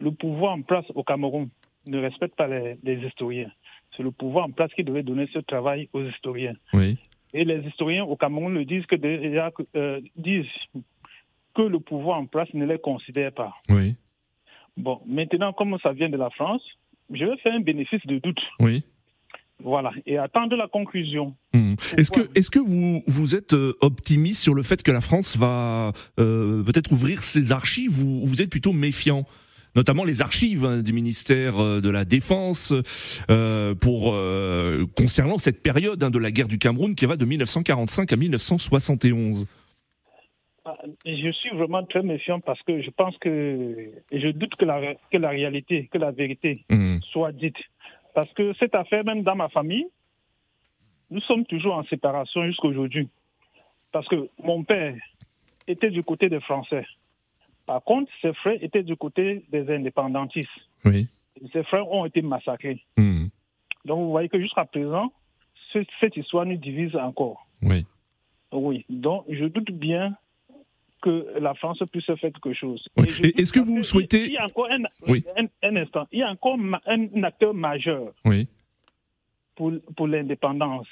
le 0.00 0.10
pouvoir 0.10 0.52
en 0.52 0.62
place 0.62 0.84
au 0.94 1.02
Cameroun 1.02 1.48
ne 1.86 1.98
respecte 1.98 2.36
pas 2.36 2.48
les, 2.48 3.06
historiens. 3.06 3.50
C'est 3.96 4.02
le 4.02 4.10
pouvoir 4.10 4.46
en 4.46 4.50
place 4.50 4.72
qui 4.74 4.82
devait 4.82 5.02
donner 5.02 5.28
ce 5.32 5.38
travail 5.38 5.88
aux 5.92 6.02
historiens. 6.02 6.54
Oui. 6.72 6.98
Et 7.32 7.44
les 7.44 7.60
historiens 7.66 8.04
au 8.04 8.16
Cameroun 8.16 8.54
le 8.54 8.64
disent 8.64 8.86
que 8.86 8.96
déjà 8.96 9.52
euh, 9.76 10.00
disent 10.16 10.46
que 11.54 11.62
le 11.62 11.78
pouvoir 11.80 12.18
en 12.18 12.26
place 12.26 12.52
ne 12.54 12.66
les 12.66 12.78
considère 12.78 13.32
pas. 13.32 13.54
Oui. 13.68 13.94
Bon, 14.76 15.00
maintenant, 15.06 15.52
comme 15.52 15.78
ça 15.82 15.92
vient 15.92 16.08
de 16.08 16.16
la 16.16 16.30
France, 16.30 16.62
je 17.10 17.24
vais 17.24 17.36
faire 17.38 17.54
un 17.54 17.60
bénéfice 17.60 18.04
de 18.06 18.18
doute. 18.18 18.40
Oui. 18.58 18.82
Voilà, 19.62 19.92
et 20.04 20.18
attendre 20.18 20.56
la 20.56 20.66
conclusion. 20.66 21.36
Hmm. 21.52 21.74
Est-ce 21.96 22.10
que, 22.10 22.20
est 22.34 22.50
que 22.50 22.58
vous, 22.58 23.02
vous 23.06 23.36
êtes 23.36 23.54
euh, 23.54 23.74
optimiste 23.80 24.42
sur 24.42 24.54
le 24.54 24.62
fait 24.62 24.82
que 24.82 24.90
la 24.90 25.00
France 25.00 25.36
va 25.36 25.92
euh, 26.18 26.62
peut-être 26.64 26.90
ouvrir 26.92 27.22
ses 27.22 27.52
archives 27.52 27.90
vous, 27.90 28.26
vous 28.26 28.42
êtes 28.42 28.50
plutôt 28.50 28.72
méfiant? 28.72 29.24
Notamment 29.76 30.04
les 30.04 30.22
archives 30.22 30.64
hein, 30.64 30.82
du 30.82 30.92
ministère 30.92 31.58
euh, 31.58 31.80
de 31.80 31.88
la 31.88 32.04
Défense 32.04 32.72
pour 33.80 34.16
concernant 34.96 35.38
cette 35.38 35.62
période 35.62 36.02
hein, 36.02 36.10
de 36.10 36.18
la 36.18 36.30
guerre 36.30 36.48
du 36.48 36.58
Cameroun 36.58 36.94
qui 36.94 37.06
va 37.06 37.16
de 37.16 37.24
1945 37.24 38.12
à 38.12 38.16
1971. 38.16 39.46
Ah, 40.66 40.78
je 41.04 41.30
suis 41.30 41.50
vraiment 41.50 41.84
très 41.84 42.02
méfiant 42.02 42.40
parce 42.40 42.62
que 42.62 42.80
je 42.80 42.90
pense 42.90 43.16
que 43.18 43.90
je 44.10 44.28
doute 44.28 44.54
que 44.56 44.64
la, 44.64 44.94
que 45.12 45.18
la 45.18 45.28
réalité, 45.28 45.88
que 45.92 45.98
la 45.98 46.10
vérité 46.10 46.64
mhm. 46.70 47.00
soit 47.12 47.32
dite. 47.32 47.56
Parce 48.14 48.32
que 48.32 48.54
cette 48.54 48.74
affaire, 48.74 49.04
même 49.04 49.22
dans 49.22 49.34
ma 49.34 49.48
famille, 49.48 49.86
nous 51.10 51.20
sommes 51.20 51.44
toujours 51.44 51.74
en 51.74 51.84
séparation 51.84 52.46
jusqu'à 52.46 52.68
aujourd'hui. 52.68 53.08
Parce 53.92 54.08
que 54.08 54.28
mon 54.42 54.64
père 54.64 54.94
était 55.66 55.90
du 55.90 56.02
côté 56.02 56.28
des 56.28 56.40
Français. 56.40 56.86
Par 57.66 57.82
contre, 57.82 58.10
ses 58.22 58.32
frères 58.34 58.62
étaient 58.62 58.82
du 58.82 58.96
côté 58.96 59.44
des 59.50 59.72
indépendantistes. 59.72 60.48
Oui. 60.84 61.08
ses 61.52 61.64
frères 61.64 61.90
ont 61.90 62.04
été 62.04 62.22
massacrés. 62.22 62.82
Mhm. 62.96 63.30
Donc 63.84 63.98
vous 63.98 64.10
voyez 64.10 64.28
que 64.28 64.40
jusqu'à 64.40 64.64
présent, 64.64 65.12
cette 65.72 66.16
histoire 66.16 66.46
nous 66.46 66.56
divise 66.56 66.94
encore. 66.96 67.46
Oui. 67.62 67.84
Oui. 68.52 68.84
Donc 68.88 69.24
je 69.28 69.46
doute 69.46 69.70
bien 69.72 70.16
que 71.04 71.38
la 71.38 71.52
France 71.52 71.82
puisse 71.92 72.06
faire 72.06 72.16
quelque 72.16 72.54
chose. 72.54 72.82
Est-ce 72.96 73.52
que 73.52 73.60
vous 73.60 73.82
souhaitez... 73.82 74.24
Il 74.24 74.32
y 74.32 74.38
a 74.38 74.46
encore 74.46 74.68
un, 74.70 74.84
un, 75.62 75.76
instant. 75.76 76.06
Il 76.10 76.20
y 76.20 76.22
a 76.22 76.30
encore 76.30 76.56
un 76.86 77.22
acteur 77.22 77.52
majeur 77.52 78.14
oui. 78.24 78.48
pour, 79.54 79.70
pour 79.94 80.08
l'indépendance 80.08 80.86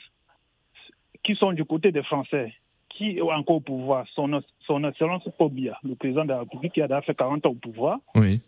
qui 1.25 1.35
sont 1.35 1.53
du 1.53 1.64
côté 1.64 1.92
des 1.92 2.03
Français, 2.03 2.53
qui 2.90 3.22
ont 3.22 3.31
encore 3.31 3.57
au 3.57 3.61
pouvoir. 3.61 4.07
Son, 4.14 4.42
son 4.66 4.85
excellence 4.85 5.27
Pobia, 5.38 5.79
le 5.83 5.94
président 5.94 6.25
de 6.25 6.31
la 6.31 6.40
République 6.40 6.75
qui 6.75 6.83
a 6.83 7.01
fait 7.01 7.14
40 7.14 7.46
ans 7.46 7.51
au 7.51 7.55
pouvoir. 7.55 7.98
Oui. 8.14 8.40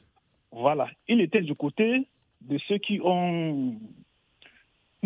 Voilà. 0.53 0.89
Il 1.09 1.23
était 1.23 1.41
du 1.41 1.55
côté 1.55 2.07
de 2.43 2.59
ceux 2.69 2.77
qui 2.77 3.01
ont 3.03 3.75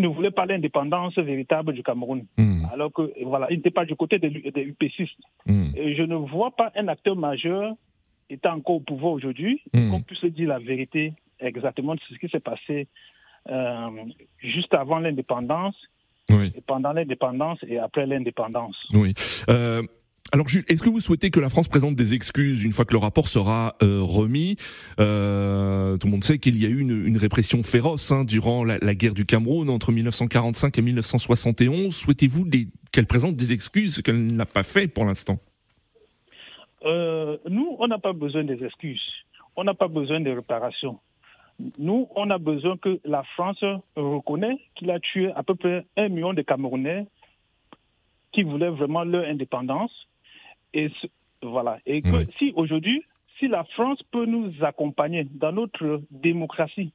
ne 0.00 0.08
voulait 0.08 0.30
pas 0.30 0.46
l'indépendance 0.46 1.16
véritable 1.18 1.72
du 1.72 1.82
Cameroun. 1.82 2.24
Hmm. 2.36 2.64
Alors 2.72 2.92
que, 2.92 3.12
voilà, 3.24 3.46
il 3.50 3.56
n'était 3.56 3.70
pas 3.70 3.84
du 3.84 3.96
côté 3.96 4.18
des, 4.18 4.30
des 4.30 4.62
UPCistes. 4.62 5.18
Hmm. 5.46 5.70
Et 5.74 5.94
je 5.94 6.02
ne 6.02 6.16
vois 6.16 6.50
pas 6.52 6.72
un 6.76 6.88
acteur 6.88 7.16
majeur 7.16 7.74
étant 8.30 8.54
encore 8.54 8.76
au 8.76 8.80
pouvoir 8.80 9.12
aujourd'hui, 9.12 9.62
hmm. 9.72 9.90
qu'on 9.90 10.02
puisse 10.02 10.24
dire 10.24 10.48
la 10.48 10.58
vérité 10.58 11.12
exactement 11.40 11.94
de 11.94 12.00
ce 12.08 12.14
qui 12.18 12.28
s'est 12.28 12.40
passé 12.40 12.88
juste 14.38 14.74
avant 14.74 14.98
l'indépendance, 14.98 15.76
pendant 16.66 16.92
l'indépendance 16.92 17.58
et 17.66 17.78
après 17.78 18.06
l'indépendance. 18.06 18.76
Oui. 18.92 19.14
Alors 20.30 20.46
Jules, 20.46 20.64
est-ce 20.68 20.82
que 20.82 20.90
vous 20.90 21.00
souhaitez 21.00 21.30
que 21.30 21.40
la 21.40 21.48
France 21.48 21.68
présente 21.68 21.94
des 21.94 22.14
excuses 22.14 22.62
une 22.62 22.72
fois 22.72 22.84
que 22.84 22.92
le 22.92 22.98
rapport 22.98 23.28
sera 23.28 23.76
euh, 23.82 24.00
remis? 24.02 24.56
Euh, 25.00 25.96
Tout 25.96 26.06
le 26.06 26.10
monde 26.10 26.24
sait 26.24 26.38
qu'il 26.38 26.60
y 26.62 26.66
a 26.66 26.68
eu 26.68 26.80
une, 26.80 27.16
répression 27.16 27.62
féroce 27.62 28.12
hein, 28.12 28.24
durant 28.24 28.62
la, 28.62 28.94
guerre 28.94 29.14
du 29.14 29.24
Cameroun 29.24 29.70
entre 29.70 29.90
1945 29.90 30.78
et 30.78 30.82
1971. 30.82 31.96
Souhaitez-vous 31.96 32.46
qu'elle 32.92 33.06
présente 33.06 33.36
des 33.36 33.54
excuses 33.54 34.02
qu'elle 34.02 34.26
n'a 34.26 34.44
pas 34.44 34.62
fait 34.62 34.86
pour 34.86 35.06
l'instant? 35.06 35.38
Euh, 36.84 37.38
Nous, 37.48 37.76
on 37.78 37.86
n'a 37.86 37.98
pas 37.98 38.12
besoin 38.12 38.44
des 38.44 38.62
excuses. 38.62 39.02
On 39.56 39.64
n'a 39.64 39.74
pas 39.74 39.88
besoin 39.88 40.20
de 40.20 40.30
réparation. 40.30 40.98
Nous, 41.78 42.06
on 42.14 42.28
a 42.28 42.38
besoin 42.38 42.76
que 42.76 43.00
la 43.04 43.22
France 43.34 43.64
reconnaisse 43.96 44.60
qu'il 44.74 44.90
a 44.90 45.00
tué 45.00 45.32
à 45.32 45.42
peu 45.42 45.54
près 45.54 45.86
un 45.96 46.08
million 46.10 46.34
de 46.34 46.42
Camerounais 46.42 47.06
qui 48.32 48.42
voulaient 48.42 48.68
vraiment 48.68 49.04
leur 49.04 49.24
indépendance 49.24 50.07
et 50.74 50.90
voilà. 51.42 51.78
Et 51.86 52.02
que 52.02 52.26
si 52.38 52.52
aujourd'hui, 52.56 53.04
si 53.38 53.48
la 53.48 53.64
France 53.64 54.02
peut 54.10 54.26
nous 54.26 54.52
accompagner 54.62 55.24
dans 55.24 55.52
notre 55.52 56.02
démocratie, 56.10 56.92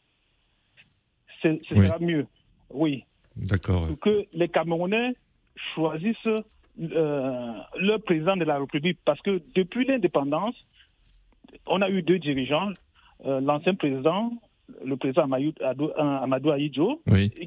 ce 1.42 1.60
sera 1.70 2.00
mieux. 2.00 2.28
Oui. 2.70 3.06
D'accord. 3.36 3.88
Que 4.02 4.26
les 4.34 4.48
Camerounais 4.48 5.16
choisissent 5.74 6.28
euh, 6.28 7.54
leur 7.80 8.02
président 8.02 8.36
de 8.36 8.46
la 8.46 8.60
République 8.60 9.00
parce 9.06 9.22
que 9.22 9.42
depuis 9.56 9.86
l'indépendance, 9.86 10.56
on 11.68 11.82
a 11.82 11.90
eu 11.90 12.02
deux 12.02 12.20
dirigeants, 12.20 12.72
euh, 13.26 13.40
l'ancien 13.42 13.76
président, 13.76 14.32
le 14.84 14.96
président 14.98 15.24
Amadou, 15.24 16.52
Aïdjo, 16.52 17.02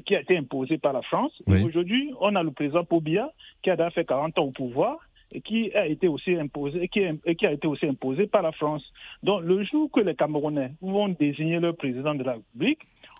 qui 0.05 0.15
a 0.15 0.21
été 0.21 0.37
imposé 0.37 0.77
par 0.77 0.93
la 0.93 1.01
France. 1.01 1.31
Aujourd'hui, 1.47 2.13
on 2.19 2.35
a 2.35 2.43
le 2.43 2.51
président 2.51 2.83
Pobia, 2.85 3.31
qui 3.63 3.69
a 3.69 3.89
fait 3.89 4.05
40 4.05 4.37
ans 4.39 4.43
au 4.43 4.51
pouvoir 4.51 4.97
qui 5.43 5.71
a 5.73 5.87
été 5.87 6.07
aussi 6.07 6.35
imposé, 6.35 6.87
qui, 6.87 7.01
qui 7.35 7.45
a 7.45 7.51
été 7.51 7.67
aussi 7.67 7.85
imposé 7.85 8.27
par 8.27 8.41
la 8.41 8.51
France. 8.51 8.83
Donc, 9.23 9.43
le 9.43 9.63
jour 9.63 9.89
que 9.91 9.99
les 9.99 10.15
Camerounais 10.15 10.71
vont 10.81 11.09
désigner 11.09 11.59
leur 11.59 11.75
président 11.75 12.15
de 12.15 12.23
la 12.23 12.33
République, 12.33 12.79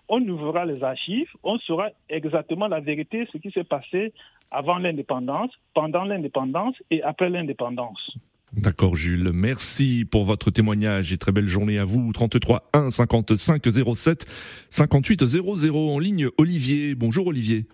on 0.09 0.21
ouvrira 0.27 0.65
les 0.65 0.83
archives, 0.83 1.29
on 1.43 1.57
saura 1.59 1.89
exactement 2.09 2.67
la 2.67 2.79
vérité, 2.79 3.27
ce 3.31 3.37
qui 3.37 3.51
s'est 3.51 3.65
passé 3.65 4.13
avant 4.51 4.77
l'indépendance, 4.77 5.51
pendant 5.73 6.05
l'indépendance 6.05 6.75
et 6.89 7.03
après 7.03 7.29
l'indépendance. 7.29 8.17
D'accord 8.53 8.95
Jules, 8.95 9.31
merci 9.33 10.05
pour 10.09 10.23
votre 10.23 10.49
témoignage 10.49 11.11
et 11.11 11.17
très 11.17 11.33
belle 11.33 11.47
journée 11.47 11.77
à 11.77 11.83
vous. 11.83 12.11
33 12.13 12.69
1 12.73 12.89
55 12.89 13.61
07 13.95 14.25
58 14.69 15.25
00 15.25 15.77
en 15.77 15.99
ligne 15.99 16.29
Olivier. 16.37 16.95
Bonjour 16.95 17.27
Olivier. 17.27 17.65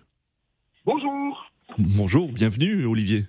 Bonjour. 0.84 1.50
Bonjour, 1.78 2.30
bienvenue 2.30 2.84
Olivier. 2.86 3.24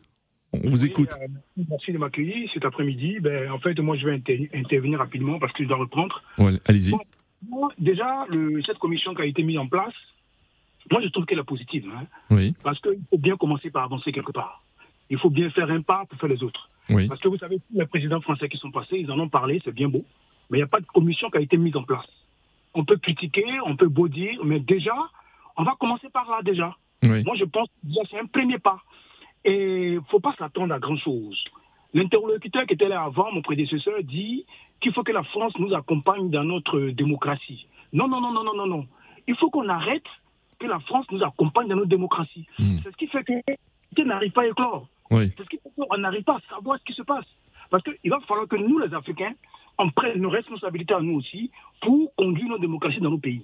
On 0.64 0.70
vous 0.70 0.86
écoute. 0.86 1.12
Euh, 1.22 1.28
merci 1.70 1.92
de 1.92 1.98
m'accueillir 1.98 2.50
cet 2.54 2.66
après-midi. 2.66 3.20
Ben, 3.20 3.52
en 3.52 3.60
fait, 3.60 3.78
moi, 3.80 3.98
je 3.98 4.08
vais 4.08 4.22
intervenir 4.54 5.00
rapidement 5.00 5.40
parce 5.40 5.54
que 5.54 5.64
je 5.64 5.68
dois 5.68 5.78
reprendre. 5.78 6.22
allez-y. 6.66 6.94
déjà, 7.78 8.26
cette 8.66 8.80
commission 8.80 9.14
qui 9.14 9.22
a 9.22 9.26
été 9.26 9.44
mise 9.44 9.58
en 9.58 9.68
place, 9.68 9.94
moi, 10.92 11.02
je 11.02 11.08
trouve 11.08 11.26
qu'elle 11.26 11.40
est 11.40 11.44
positive. 11.44 11.90
Hein. 11.96 12.06
oui. 12.30 12.54
Parce 12.64 12.80
qu'il 12.80 13.00
faut 13.10 13.18
bien 13.18 13.38
commencer 13.38 13.72
par 13.72 13.84
avancer 13.84 14.12
quelque 14.12 14.32
part. 14.32 14.64
Il 15.10 15.18
faut 15.18 15.30
bien 15.30 15.50
faire 15.52 15.70
un 15.70 15.82
pas 15.82 16.06
pour 16.10 16.20
faire 16.20 16.30
les 16.30 16.44
autres. 16.44 16.70
Parce 16.88 17.20
que 17.20 17.28
vous 17.28 17.38
savez, 17.38 17.60
les 17.74 17.86
présidents 17.86 18.22
français 18.22 18.48
qui 18.48 18.58
sont 18.58 18.72
passés, 18.72 18.98
ils 18.98 19.12
en 19.12 19.20
ont 19.20 19.30
parlé, 19.30 19.62
c'est 19.66 19.74
bien 19.74 19.90
beau. 19.90 20.06
Mais 20.50 20.60
il 20.60 20.62
n'y 20.62 20.66
a 20.66 20.68
pas 20.68 20.80
de 20.80 20.86
commission 20.86 21.30
qui 21.32 21.38
a 21.38 21.42
été 21.42 21.58
mise 21.58 21.76
en 21.76 21.84
place. 21.84 22.06
On 22.76 22.86
peut 22.86 22.98
critiquer, 22.98 23.46
on 23.66 23.76
peut 23.76 23.88
beau 23.88 24.08
dire, 24.08 24.44
mais 24.44 24.60
déjà, 24.60 24.96
on 25.58 25.64
va 25.64 25.76
commencer 25.80 26.10
par 26.10 26.30
là 26.30 26.42
déjà. 26.44 26.76
Moi, 27.04 27.36
je 27.38 27.46
pense 27.46 27.68
que 27.68 28.08
c'est 28.10 28.20
un 28.20 28.26
premier 28.26 28.60
pas. 28.60 28.82
Et 29.46 29.90
il 29.90 29.96
ne 29.96 30.00
faut 30.10 30.20
pas 30.20 30.36
s'attendre 30.38 30.74
à 30.74 30.80
grand-chose. 30.80 31.44
L'interlocuteur 31.94 32.66
qui 32.66 32.74
était 32.74 32.90
là 32.90 33.04
avant, 33.04 33.32
mon 33.32 33.42
prédécesseur, 33.42 34.04
dit 34.04 34.46
qu'il 34.82 34.92
faut 34.92 35.04
que 35.04 35.14
la 35.14 35.24
France 35.24 35.54
nous 35.60 35.74
accompagne 35.74 36.30
dans 36.30 36.44
notre 36.44 36.80
démocratie. 36.90 37.68
Non, 37.94 38.08
non, 38.08 38.20
non, 38.20 38.32
non, 38.34 38.44
non, 38.44 38.56
non, 38.56 38.68
non. 38.68 38.88
Il 39.28 39.36
faut 39.38 39.50
qu'on 39.50 39.70
arrête 39.70 40.04
que 40.60 40.68
la 40.68 40.80
France 40.80 41.06
nous 41.12 41.24
accompagne 41.24 41.68
dans 41.68 41.76
notre 41.76 41.90
démocratie. 41.90 42.46
Hmm. 42.60 42.80
C'est 42.84 42.92
ce 42.92 42.98
qui 42.98 43.08
fait 43.08 43.24
que 43.24 44.02
n'arrive 44.02 44.32
pas 44.32 44.42
à 44.42 44.48
éclore. 44.48 44.88
C'est 45.10 45.44
ce 45.44 45.48
qui 45.48 45.58
fait 45.58 45.70
qu'on 45.78 45.98
n'arrive 45.98 46.24
pas 46.24 46.36
à 46.36 46.56
savoir 46.56 46.78
ce 46.80 46.84
qui 46.84 46.94
se 46.94 47.04
passe. 47.04 47.26
Parce 47.70 47.84
qu'il 47.84 48.12
va 48.12 48.20
falloir 48.28 48.48
que 48.48 48.58
nous, 48.58 48.80
les 48.80 48.94
Africains, 48.94 49.34
on 49.78 49.90
prenne 49.90 50.20
nos 50.20 50.30
responsabilités 50.30 50.94
à 50.94 51.00
nous 51.02 51.20
aussi 51.20 51.52
pour 51.82 52.14
conduire 52.16 52.50
notre 52.50 52.62
démocratie 52.62 53.00
dans 53.00 53.12
nos 53.12 53.18
pays. 53.18 53.44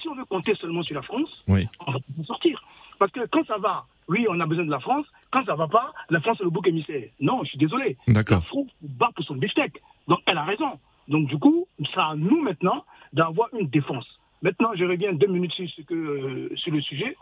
Si 0.00 0.08
on 0.08 0.14
veut 0.14 0.24
compter 0.24 0.54
seulement 0.54 0.82
sur 0.82 0.94
la 0.94 1.02
France, 1.02 1.44
on 1.46 1.54
va 1.54 1.98
pas 1.98 2.24
sortir. 2.24 2.62
Parce 3.00 3.12
que 3.12 3.26
quand 3.32 3.44
ça 3.46 3.56
va, 3.56 3.86
oui, 4.08 4.26
on 4.28 4.38
a 4.40 4.46
besoin 4.46 4.66
de 4.66 4.70
la 4.70 4.78
France. 4.78 5.06
Quand 5.32 5.42
ça 5.46 5.54
va 5.54 5.66
pas, 5.68 5.92
la 6.10 6.20
France 6.20 6.38
est 6.40 6.44
le 6.44 6.50
bouc 6.50 6.68
émissaire. 6.68 7.08
Non, 7.18 7.42
je 7.44 7.48
suis 7.48 7.58
désolé. 7.58 7.96
La 8.06 8.22
France 8.22 8.68
bat 8.82 9.08
pour 9.16 9.24
son 9.24 9.36
beefsteak. 9.36 9.80
Donc 10.06 10.18
elle 10.26 10.36
a 10.36 10.44
raison. 10.44 10.78
Donc 11.08 11.26
du 11.26 11.38
coup, 11.38 11.66
c'est 11.78 11.98
à 11.98 12.14
nous 12.14 12.42
maintenant 12.42 12.84
d'avoir 13.14 13.48
une 13.58 13.68
défense. 13.68 14.06
Maintenant, 14.42 14.70
je 14.74 14.84
reviens 14.84 15.14
deux 15.14 15.28
minutes 15.28 15.52
sur, 15.52 15.68
ce 15.70 15.82
que, 15.82 15.94
euh, 15.94 16.56
sur 16.56 16.72
le 16.72 16.82
sujet. 16.82 17.16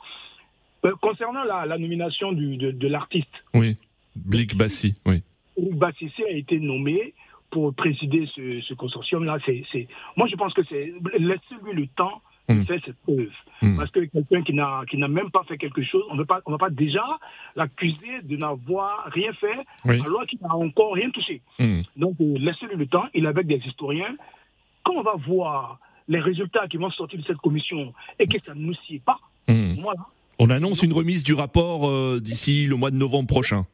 Euh, 0.84 0.94
concernant 1.00 1.44
la, 1.44 1.78
nomination 1.78 2.32
du, 2.32 2.56
de, 2.56 2.88
l'artiste. 2.88 3.32
Oui, 3.54 3.76
Blick 4.16 4.56
Bassi, 4.56 4.96
oui. 5.06 5.22
Blick 5.56 5.76
Bassi 5.76 6.10
a 6.24 6.30
été 6.30 6.58
nommé 6.58 7.14
pour 7.50 7.72
présider 7.74 8.28
ce, 8.34 8.60
ce 8.62 8.74
consortium-là. 8.74 9.38
Moi, 10.16 10.26
je 10.28 10.36
pense 10.36 10.54
que 10.54 10.62
c'est 10.68 10.92
laissez-lui 11.18 11.72
le 11.72 11.86
temps 11.88 12.20
Mm. 12.48 12.64
fait 12.64 12.80
cette 12.84 12.96
preuve. 13.02 13.28
Mm. 13.62 13.76
Parce 13.76 13.90
que 13.90 14.00
quelqu'un 14.00 14.42
qui 14.42 14.54
n'a, 14.54 14.82
qui 14.88 14.96
n'a 14.96 15.08
même 15.08 15.30
pas 15.30 15.42
fait 15.44 15.58
quelque 15.58 15.82
chose, 15.82 16.02
on 16.10 16.16
ne 16.16 16.24
va 16.24 16.58
pas 16.58 16.70
déjà 16.70 17.04
l'accuser 17.56 18.22
de 18.22 18.36
n'avoir 18.36 19.04
rien 19.12 19.32
fait 19.34 19.58
alors 19.84 20.26
qu'il 20.26 20.38
n'a 20.40 20.54
encore 20.54 20.94
rien 20.94 21.10
touché. 21.10 21.42
Mm. 21.58 21.82
Donc, 21.96 22.16
euh, 22.20 22.34
laissez-lui 22.38 22.76
le 22.76 22.86
temps, 22.86 23.06
il 23.14 23.24
est 23.24 23.28
avec 23.28 23.46
des 23.46 23.60
historiens. 23.66 24.16
Quand 24.84 24.94
on 24.94 25.02
va 25.02 25.14
voir 25.26 25.78
les 26.08 26.20
résultats 26.20 26.66
qui 26.68 26.78
vont 26.78 26.90
sortir 26.90 27.20
de 27.20 27.24
cette 27.24 27.36
commission 27.38 27.92
et 28.18 28.26
que 28.26 28.38
ça 28.44 28.54
ne 28.54 28.60
nous 28.60 28.74
sied 28.86 29.02
pas, 29.04 29.18
voilà. 29.46 30.00
On 30.38 30.50
annonce 30.50 30.82
une 30.82 30.92
remise 30.92 31.22
du 31.22 31.34
rapport 31.34 31.88
euh, 31.88 32.20
d'ici 32.20 32.66
le 32.66 32.76
mois 32.76 32.90
de 32.90 32.96
novembre 32.96 33.26
prochain. 33.26 33.66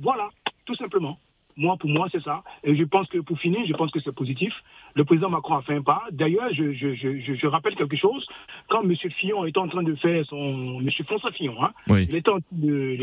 Voilà, 0.00 0.30
tout 0.64 0.74
simplement. 0.76 1.18
Moi, 1.56 1.76
pour 1.78 1.88
moi, 1.88 2.08
c'est 2.12 2.22
ça. 2.22 2.42
Et 2.64 2.76
je 2.76 2.84
pense 2.84 3.08
que, 3.08 3.18
pour 3.18 3.38
finir, 3.38 3.60
je 3.66 3.72
pense 3.72 3.90
que 3.90 4.00
c'est 4.00 4.14
positif. 4.14 4.52
Le 4.94 5.04
président 5.04 5.30
Macron 5.30 5.56
a 5.56 5.62
fait 5.62 5.74
un 5.74 5.82
pas. 5.82 6.02
D'ailleurs, 6.12 6.52
je, 6.52 6.72
je, 6.72 6.94
je, 6.94 7.34
je, 7.34 7.46
rappelle 7.46 7.74
quelque 7.76 7.96
chose. 7.96 8.26
Quand 8.68 8.82
M. 8.82 8.94
Fillon 9.18 9.44
était 9.46 9.58
en 9.58 9.68
train 9.68 9.82
de 9.82 9.94
faire 9.94 10.24
son... 10.26 10.80
M. 10.80 10.90
François 11.06 11.32
Fillon, 11.32 11.56
hein, 11.62 11.72
il 11.88 12.14
était 12.14 12.30
en 12.30 12.40
train 12.40 12.48
de... 12.52 12.96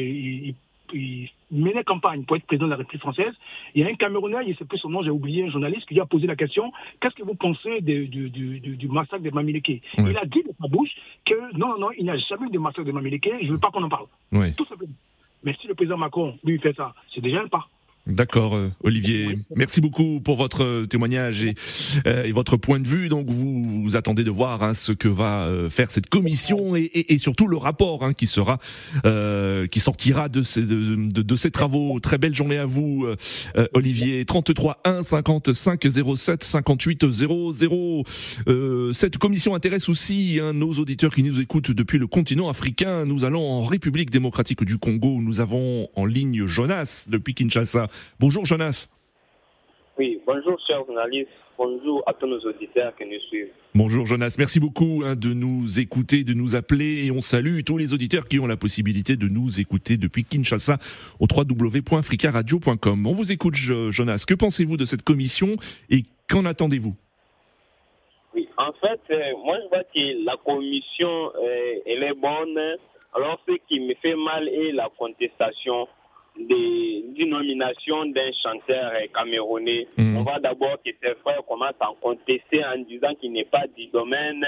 Il, 0.96 1.30
menait 1.50 1.84
campagne 1.84 2.24
pour 2.24 2.36
être 2.36 2.46
président 2.46 2.66
de 2.66 2.72
la 2.72 2.78
République 2.78 3.02
française. 3.02 3.34
Il 3.74 3.82
y 3.82 3.86
a 3.86 3.88
un 3.88 3.96
Camerounais, 3.96 4.44
il 4.44 4.50
ne 4.50 4.56
sait 4.56 4.66
plus 4.66 4.78
son 4.78 4.90
nom, 4.90 5.02
j'ai 5.02 5.10
oublié, 5.10 5.44
un 5.44 5.50
journaliste, 5.50 5.88
qui 5.88 5.96
lui 5.96 6.02
a 6.02 6.06
posé 6.06 6.28
la 6.28 6.36
question 6.36 6.72
qu'est-ce 7.00 7.16
que 7.16 7.24
vous 7.24 7.34
pensez 7.34 7.82
du, 7.82 8.08
du, 8.08 8.30
du, 8.30 8.88
massacre 8.90 9.24
des 9.24 9.32
Mamileke? 9.32 9.82
Il 9.98 10.18
a 10.18 10.26
dit 10.26 10.44
de 10.44 10.52
sa 10.62 10.68
bouche 10.68 10.92
que 11.26 11.58
non, 11.58 11.70
non, 11.70 11.80
non, 11.80 11.92
il 11.98 12.04
n'y 12.04 12.12
a 12.12 12.18
jamais 12.18 12.48
eu 12.48 12.52
de 12.52 12.60
massacre 12.60 12.84
des 12.84 12.92
Mamileke, 12.92 13.32
je 13.42 13.48
ne 13.48 13.52
veux 13.54 13.60
pas 13.60 13.72
qu'on 13.72 13.82
en 13.82 13.90
parle. 13.90 14.06
Tout 14.56 14.66
simplement. 14.66 14.94
Mais 15.44 15.56
si 15.60 15.68
le 15.68 15.74
président 15.74 15.98
Macron 15.98 16.38
lui 16.44 16.60
fait 16.60 16.76
ça, 16.76 16.94
c'est 17.14 17.22
déjà 17.22 17.42
un 17.42 17.48
pas. 17.48 17.68
D'accord, 18.06 18.56
euh, 18.56 18.70
Olivier. 18.84 19.40
Merci 19.56 19.80
beaucoup 19.80 20.20
pour 20.20 20.36
votre 20.36 20.86
témoignage 20.88 21.46
et, 21.46 21.54
euh, 22.06 22.30
votre 22.34 22.58
point 22.58 22.82
de 22.82 22.88
vue. 22.88 23.08
Donc, 23.08 23.30
vous, 23.30 23.84
vous 23.84 23.96
attendez 23.96 24.26
de 24.26 24.30
voir 24.30 24.62
hein, 24.62 24.74
ce 24.74 24.92
que 24.92 25.08
va 25.08 25.46
euh, 25.46 25.70
faire 25.70 25.90
cette 25.90 26.10
commission 26.10 26.76
et, 26.76 27.18
surtout 27.18 27.48
le 27.48 27.56
rapport 27.56 28.04
hein, 28.04 28.14
qui 28.14 28.28
sera, 28.28 28.60
qui 29.72 29.80
sortira 29.80 30.28
de, 30.28 30.42
ces 30.42 31.52
travaux. 31.52 32.00
Très 32.02 32.18
belle 32.18 32.36
journée 32.36 32.58
à 32.58 32.66
vous, 32.66 33.08
Olivier. 33.74 34.26
33 34.26 34.82
1 34.84 35.04
55 35.04 35.88
07 36.16 36.44
58 36.44 37.10
00. 37.10 38.04
cette 38.92 39.18
commission 39.18 39.56
intéresse 39.56 39.88
aussi 39.88 40.40
hein, 40.42 40.52
nos 40.54 40.74
auditeurs 40.74 41.14
qui 41.14 41.24
nous 41.24 41.40
écoutent 41.40 41.72
depuis 41.72 42.00
le 42.00 42.08
continent 42.08 42.50
africain. 42.50 43.06
Nous 43.06 43.24
allons 43.24 43.50
en 43.50 43.62
République 43.62 44.10
démocratique 44.10 44.64
du 44.64 44.78
Congo. 44.78 45.22
Nous 45.22 45.40
avons 45.40 45.88
en 45.96 46.06
ligne 46.06 46.46
Jonas 46.46 47.06
depuis 47.08 47.34
Kinshasa. 47.34 47.88
Bonjour 48.20 48.46
Jonas. 48.46 48.90
Oui, 49.98 50.20
bonjour 50.26 50.60
chers 50.66 50.84
journalistes, 50.88 51.30
bonjour 51.56 52.02
à 52.08 52.14
tous 52.14 52.26
nos 52.26 52.40
auditeurs 52.40 52.96
qui 52.96 53.06
nous 53.06 53.20
suivent. 53.30 53.52
Bonjour 53.76 54.08
Jonas, 54.08 54.36
merci 54.40 54.60
beaucoup 54.60 55.04
hein, 55.06 55.16
de 55.16 55.34
nous 55.34 55.80
écouter, 55.80 56.24
de 56.24 56.34
nous 56.34 56.56
appeler 56.56 57.06
et 57.06 57.12
on 57.12 57.22
salue 57.22 57.60
tous 57.64 57.78
les 57.78 57.94
auditeurs 57.94 58.28
qui 58.28 58.40
ont 58.40 58.48
la 58.48 58.58
possibilité 58.58 59.18
de 59.18 59.28
nous 59.28 59.60
écouter 59.60 59.98
depuis 59.98 60.24
Kinshasa 60.24 60.80
au 61.20 61.28
www.africaradio.com. 61.32 63.06
On 63.06 63.14
vous 63.14 63.32
écoute 63.32 63.54
Jonas, 63.54 64.26
que 64.28 64.34
pensez-vous 64.34 64.78
de 64.78 64.86
cette 64.86 65.04
commission 65.04 65.58
et 65.92 66.06
qu'en 66.28 66.46
attendez-vous? 66.46 66.96
Oui, 68.34 68.50
en 68.58 68.74
fait, 68.74 69.00
euh, 69.12 69.38
moi 69.46 69.58
je 69.64 69.68
vois 69.70 69.84
que 69.84 70.26
la 70.26 70.38
commission, 70.44 71.32
euh, 71.36 71.76
elle 71.86 72.02
est 72.02 72.16
bonne. 72.16 72.60
Alors 73.14 73.40
ce 73.48 73.54
qui 73.68 73.80
me 73.80 73.94
fait 74.02 74.16
mal 74.16 74.50
est 74.50 74.72
la 74.72 74.90
contestation 74.98 75.88
d'une 76.38 77.30
nomination 77.30 78.06
d'un 78.08 78.32
chanteur 78.42 78.92
camerounais. 79.14 79.88
Hmm. 79.98 80.18
On 80.18 80.24
voit 80.24 80.40
d'abord 80.40 80.78
que 80.84 80.92
ses 81.02 81.16
frères 81.16 81.44
commencent 81.48 81.80
à 81.80 81.92
contester 82.02 82.64
en 82.66 82.80
disant 82.80 83.14
qu'il 83.20 83.34
n'est 83.34 83.46
pas 83.46 83.66
du 83.78 83.88
domaine, 83.88 84.46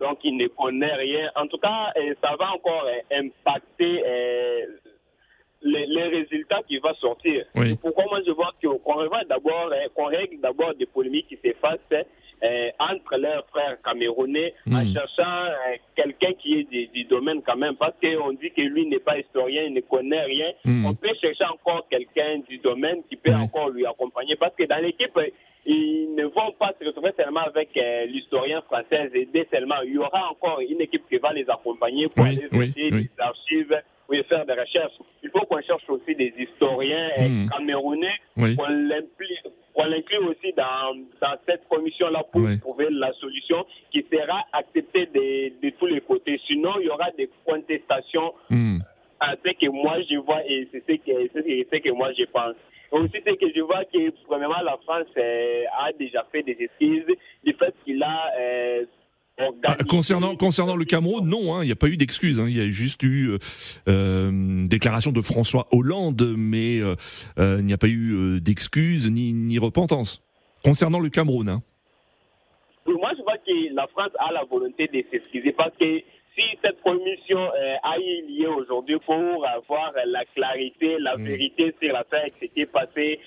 donc 0.00 0.18
il 0.24 0.36
ne 0.36 0.48
connaît 0.48 0.94
rien. 0.94 1.30
En 1.36 1.46
tout 1.46 1.58
cas, 1.58 1.92
ça 2.22 2.34
va 2.38 2.52
encore 2.54 2.86
impacter 3.12 4.02
les, 5.62 6.02
résultats 6.04 6.60
qui 6.66 6.78
vont 6.78 6.94
sortir. 6.94 7.44
Pourquoi 7.80 8.04
moi 8.10 8.20
je 8.26 8.32
vois 8.32 8.50
qu'on 8.62 8.78
d'abord, 9.28 9.72
qu'on 9.94 10.06
règle 10.06 10.40
d'abord 10.40 10.74
des 10.74 10.86
polémiques 10.86 11.28
qui 11.28 11.38
s'effacent 11.42 11.78
euh, 12.44 12.70
entre 12.80 13.18
leurs 13.18 13.46
frères 13.50 13.80
camerounais 13.84 14.52
en 14.66 14.82
hmm. 14.82 14.92
cherchant 14.92 15.44
euh, 15.44 15.76
quelqu'un 15.94 16.32
qui 16.32 16.58
est 16.58 16.88
du, 16.92 17.04
domaine 17.04 17.40
quand 17.46 17.56
même, 17.56 17.76
parce 17.76 17.94
qu'on 18.02 18.32
dit 18.32 18.50
que 18.50 18.62
lui 18.62 18.84
n'est 18.86 18.98
pas 18.98 19.16
historien, 19.16 19.62
il 19.62 19.74
ne 19.74 19.80
connaît 19.80 20.24
rien. 20.24 20.50
Hmm. 20.64 20.86
On 20.86 20.94
peut 20.94 21.14
chercher 21.20 21.44
encore 21.44 21.86
quelqu'un 21.88 22.40
du 22.48 22.58
domaine 22.58 23.04
qui 23.08 23.14
peut 23.14 23.32
encore 23.32 23.70
lui 23.70 23.86
accompagner, 23.86 24.34
parce 24.34 24.56
que 24.56 24.64
dans 24.64 24.82
l'équipe, 24.82 25.16
ils 25.66 26.14
ne 26.16 26.24
vont 26.24 26.50
pas 26.58 26.72
se 26.80 26.84
retrouver 26.84 27.12
seulement 27.16 27.42
avec 27.42 27.76
euh, 27.76 28.06
l'historien 28.06 28.60
français 28.62 29.08
aider 29.14 29.46
seulement. 29.52 29.76
Il 29.84 29.92
y 29.92 29.98
aura 29.98 30.28
encore 30.28 30.58
une 30.68 30.80
équipe 30.80 31.08
qui 31.08 31.18
va 31.18 31.32
les 31.32 31.48
accompagner 31.48 32.08
pour 32.08 32.24
aller 32.24 32.48
vérifier 32.50 32.90
les 32.90 33.10
archives, 33.18 33.80
faire 34.24 34.44
des 34.44 34.52
recherches. 34.52 34.92
Il 35.22 35.30
faut 35.30 35.46
qu'on 35.46 35.60
cherche 35.62 35.88
aussi 35.88 36.14
des 36.14 36.32
historiens 36.38 37.08
hmm. 37.18 37.48
camerounais, 37.48 38.14
qu'on 38.36 38.68
l'implique 38.68 39.46
on 39.74 39.84
l'inclut 39.84 40.18
aussi 40.18 40.52
dans, 40.56 40.94
dans 41.20 41.34
cette 41.48 41.66
commission-là 41.68 42.24
pour 42.30 42.42
trouver 42.60 42.88
la 42.90 43.12
solution 43.14 43.64
qui 43.90 44.04
sera 44.10 44.44
acceptée 44.52 45.06
de, 45.06 45.60
de, 45.62 45.70
tous 45.78 45.86
les 45.86 46.00
côtés. 46.00 46.40
Sinon, 46.46 46.72
il 46.80 46.86
y 46.86 46.90
aura 46.90 47.10
des 47.12 47.30
contestations 47.46 48.34
mm. 48.50 48.78
à 49.20 49.34
ce 49.44 49.50
que 49.52 49.70
moi 49.70 49.96
je 50.02 50.16
vois 50.16 50.44
et 50.46 50.68
c'est 50.72 50.84
ce 50.86 50.96
que, 50.96 51.28
ce 51.32 51.78
que 51.78 51.90
moi 51.90 52.12
je 52.18 52.24
pense. 52.24 52.56
Aussi, 52.90 53.22
c'est 53.24 53.36
que 53.38 53.46
je 53.54 53.60
vois 53.62 53.86
que, 53.86 54.10
premièrement, 54.26 54.60
la 54.62 54.76
France 54.84 55.06
euh, 55.16 55.64
a 55.80 55.92
déjà 55.92 56.26
fait 56.30 56.42
des 56.42 56.56
excuses 56.60 57.06
du 57.42 57.54
fait 57.54 57.74
qu'il 57.86 58.02
a 58.02 58.30
euh, 58.38 58.84
concernant, 59.88 60.36
concernant 60.36 60.76
le 60.76 60.84
Cameroun, 60.84 61.26
non, 61.26 61.54
hein, 61.54 61.62
il 61.62 61.66
n'y 61.66 61.72
a 61.72 61.76
pas 61.76 61.88
eu 61.88 61.96
d'excuses. 61.96 62.40
Hein, 62.40 62.46
il 62.48 62.56
y 62.56 62.60
a 62.60 62.68
juste 62.68 63.02
eu 63.02 63.30
euh, 63.30 63.38
euh 63.88 64.66
déclaration 64.66 65.12
de 65.12 65.20
François 65.20 65.66
Hollande, 65.72 66.34
mais 66.36 66.78
euh, 66.80 66.94
euh 67.38 67.56
il 67.60 67.66
n'y 67.66 67.72
a 67.72 67.78
pas 67.78 67.88
eu 67.88 68.12
euh, 68.12 68.40
d'excuses 68.40 69.10
ni, 69.10 69.32
ni 69.32 69.58
repentance. 69.58 70.22
Concernant 70.64 71.00
le 71.00 71.08
Cameroun. 71.08 71.48
Hein. 71.48 71.62
moi, 72.86 73.10
je 73.16 73.22
vois 73.22 73.38
que 73.38 73.74
la 73.74 73.86
France 73.88 74.12
a 74.18 74.32
la 74.32 74.44
volonté 74.44 74.86
de 74.86 75.02
s'excuser 75.10 75.52
parce 75.52 75.76
que 75.78 76.00
si 76.34 76.42
cette 76.64 76.80
commission 76.82 77.50
a 77.82 77.98
eu 77.98 78.26
lieu 78.32 78.48
aujourd'hui 78.48 78.96
pour 79.04 79.46
avoir 79.46 79.92
la 80.06 80.24
clarité, 80.34 80.96
la 80.98 81.16
mm. 81.16 81.24
vérité 81.24 81.74
sur 81.82 81.92
l'affaire 81.92 82.24
qui 82.38 82.46
s'était 82.46 82.66
passée 82.66 83.20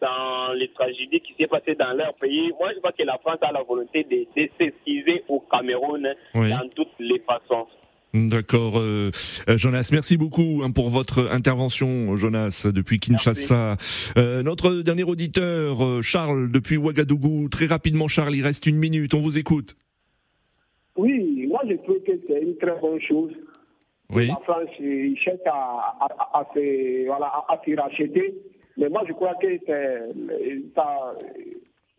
dans 0.00 0.52
les 0.54 0.68
tragédies 0.68 1.20
qui 1.20 1.34
s'est 1.38 1.46
passées 1.46 1.74
dans 1.74 1.92
leur 1.92 2.14
pays. 2.14 2.52
Moi, 2.58 2.70
je 2.74 2.80
vois 2.80 2.92
que 2.92 3.02
la 3.02 3.18
France 3.18 3.38
a 3.42 3.52
la 3.52 3.62
volonté 3.62 4.04
de, 4.04 4.26
s'excuser 4.58 5.24
au 5.28 5.40
Cameroun 5.40 6.08
dans 6.34 6.68
toutes 6.74 6.98
les 6.98 7.20
façons. 7.20 7.66
D'accord, 8.12 8.78
euh, 8.78 9.10
euh, 9.48 9.56
Jonas. 9.56 9.90
Merci 9.92 10.16
beaucoup 10.16 10.62
hein, 10.64 10.72
pour 10.72 10.88
votre 10.88 11.28
intervention, 11.30 12.16
Jonas, 12.16 12.66
depuis 12.74 12.98
Kinshasa. 12.98 13.76
Euh, 14.16 14.42
notre 14.42 14.82
dernier 14.82 15.04
auditeur, 15.04 16.02
Charles, 16.02 16.50
depuis 16.50 16.76
Ouagadougou. 16.76 17.48
Très 17.48 17.66
rapidement, 17.66 18.08
Charles, 18.08 18.34
il 18.34 18.42
reste 18.42 18.66
une 18.66 18.78
minute. 18.78 19.14
On 19.14 19.20
vous 19.20 19.38
écoute. 19.38 19.76
Oui, 20.96 21.46
moi 21.46 21.60
je 21.68 21.74
trouve 21.74 22.00
que 22.02 22.12
c'est 22.26 22.42
une 22.42 22.56
très 22.56 22.78
bonne 22.80 23.00
chose. 23.00 23.30
Oui. 24.10 24.26
La 24.26 24.40
France 24.42 24.68
cherche 25.22 25.46
à, 25.46 25.96
à, 26.34 26.44
voilà, 27.06 27.32
à 27.48 27.60
se 27.64 27.76
racheter 27.80 28.34
mais 28.80 28.88
moi, 28.88 29.02
je 29.06 29.12
crois 29.12 29.34
que 29.34 29.46
c'est 29.66 30.62
ça. 30.74 31.14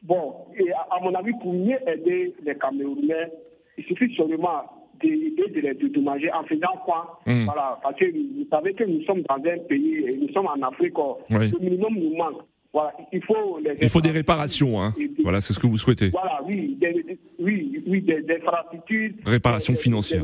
Bon, 0.01 0.33
et 0.57 0.71
à, 0.71 0.99
mon 1.01 1.13
avis, 1.13 1.31
pour 1.41 1.53
mieux 1.53 1.77
aider 1.87 2.33
les 2.43 2.55
Camerounais, 2.55 3.31
il 3.77 3.83
suffit 3.85 4.13
seulement 4.15 4.63
de 5.01 5.09
les 5.61 5.73
dédommager 5.75 6.31
en 6.33 6.43
faisant 6.43 6.75
quoi? 6.83 7.19
Hmm. 7.27 7.45
Voilà, 7.45 7.79
parce 7.83 7.95
que 7.97 8.05
vous 8.05 8.47
savez 8.49 8.73
que 8.73 8.83
nous 8.83 9.03
sommes 9.03 9.21
dans 9.21 9.35
un 9.35 9.57
pays, 9.69 10.17
nous 10.19 10.29
sommes 10.33 10.47
en 10.47 10.61
Afrique, 10.67 10.95
le 11.29 11.59
minimum 11.59 11.95
nous 11.95 12.15
manque. 12.15 12.41
Voilà, 12.73 12.93
il 13.11 13.21
faut 13.23 13.59
il 13.81 13.89
faut 13.89 13.99
des 13.99 14.11
réparations, 14.11 14.81
hein. 14.81 14.93
Voilà, 15.23 15.41
c'est 15.41 15.51
ce 15.51 15.59
que 15.59 15.67
vous 15.67 15.75
souhaitez. 15.75 16.09
Voilà, 16.09 16.41
oui, 16.45 16.77
des, 16.79 17.17
oui, 17.37 17.83
oui, 17.85 18.01
des, 18.01 18.23
infrastructures. 18.35 19.11
Réparations 19.25 19.75
financières. 19.75 20.23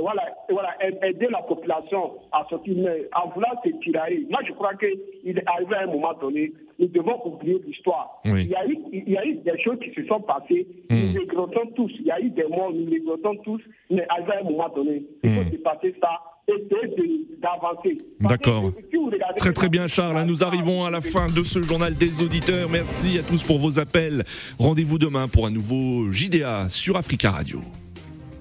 Voilà, 0.00 0.22
voilà, 0.50 0.76
aider 1.06 1.28
la 1.30 1.42
population 1.42 2.14
à 2.32 2.44
sortir, 2.50 2.74
mais 2.76 3.08
en 3.14 3.28
voulant 3.30 3.54
se 3.64 3.70
tirer. 3.80 4.26
Moi, 4.28 4.40
je 4.46 4.52
crois 4.54 4.74
qu'il 4.74 5.38
est 5.38 5.46
arrivé 5.46 5.76
à 5.76 5.82
un 5.84 5.86
moment 5.86 6.14
donné, 6.20 6.52
nous 6.80 6.88
devons 6.88 7.24
oublier 7.24 7.60
l'histoire. 7.64 8.20
Il, 8.24 8.48
y 8.48 8.56
a 8.56 8.66
eu, 8.66 8.76
il 8.92 9.10
y 9.10 9.16
a 9.16 9.24
eu 9.24 9.34
des 9.36 9.62
choses 9.62 9.78
qui 9.78 9.92
se 9.94 10.04
sont 10.08 10.20
passées, 10.20 10.66
nous 10.90 10.96
hmm. 10.96 11.12
les 11.12 11.18
regrettons 11.20 11.66
tous. 11.76 11.92
Il 12.00 12.06
y 12.06 12.10
a 12.10 12.20
eu 12.20 12.30
des 12.30 12.46
morts, 12.48 12.72
nous 12.72 12.86
les 12.86 12.98
regrettons 12.98 13.36
tous, 13.44 13.60
mais 13.88 14.04
arrivé 14.08 14.32
à 14.32 14.40
un 14.40 14.50
moment 14.50 14.68
donné, 14.70 15.04
il 15.22 15.30
faut 15.30 15.50
dépasser 15.50 15.90
hmm. 15.90 16.00
D'avancer. 17.40 17.98
D'accord. 18.20 18.72
Très 19.36 19.52
très 19.52 19.68
bien 19.68 19.86
Charles, 19.86 20.24
nous 20.26 20.42
arrivons 20.42 20.84
à 20.84 20.90
la 20.90 21.00
fin 21.00 21.28
de 21.28 21.42
ce 21.42 21.62
journal 21.62 21.94
des 21.94 22.22
auditeurs. 22.22 22.68
Merci 22.68 23.18
à 23.18 23.22
tous 23.22 23.42
pour 23.42 23.58
vos 23.58 23.78
appels. 23.78 24.24
Rendez-vous 24.58 24.98
demain 24.98 25.28
pour 25.28 25.46
un 25.46 25.50
nouveau 25.50 26.10
JDA 26.10 26.68
sur 26.68 26.96
Africa 26.96 27.30
Radio. 27.30 27.60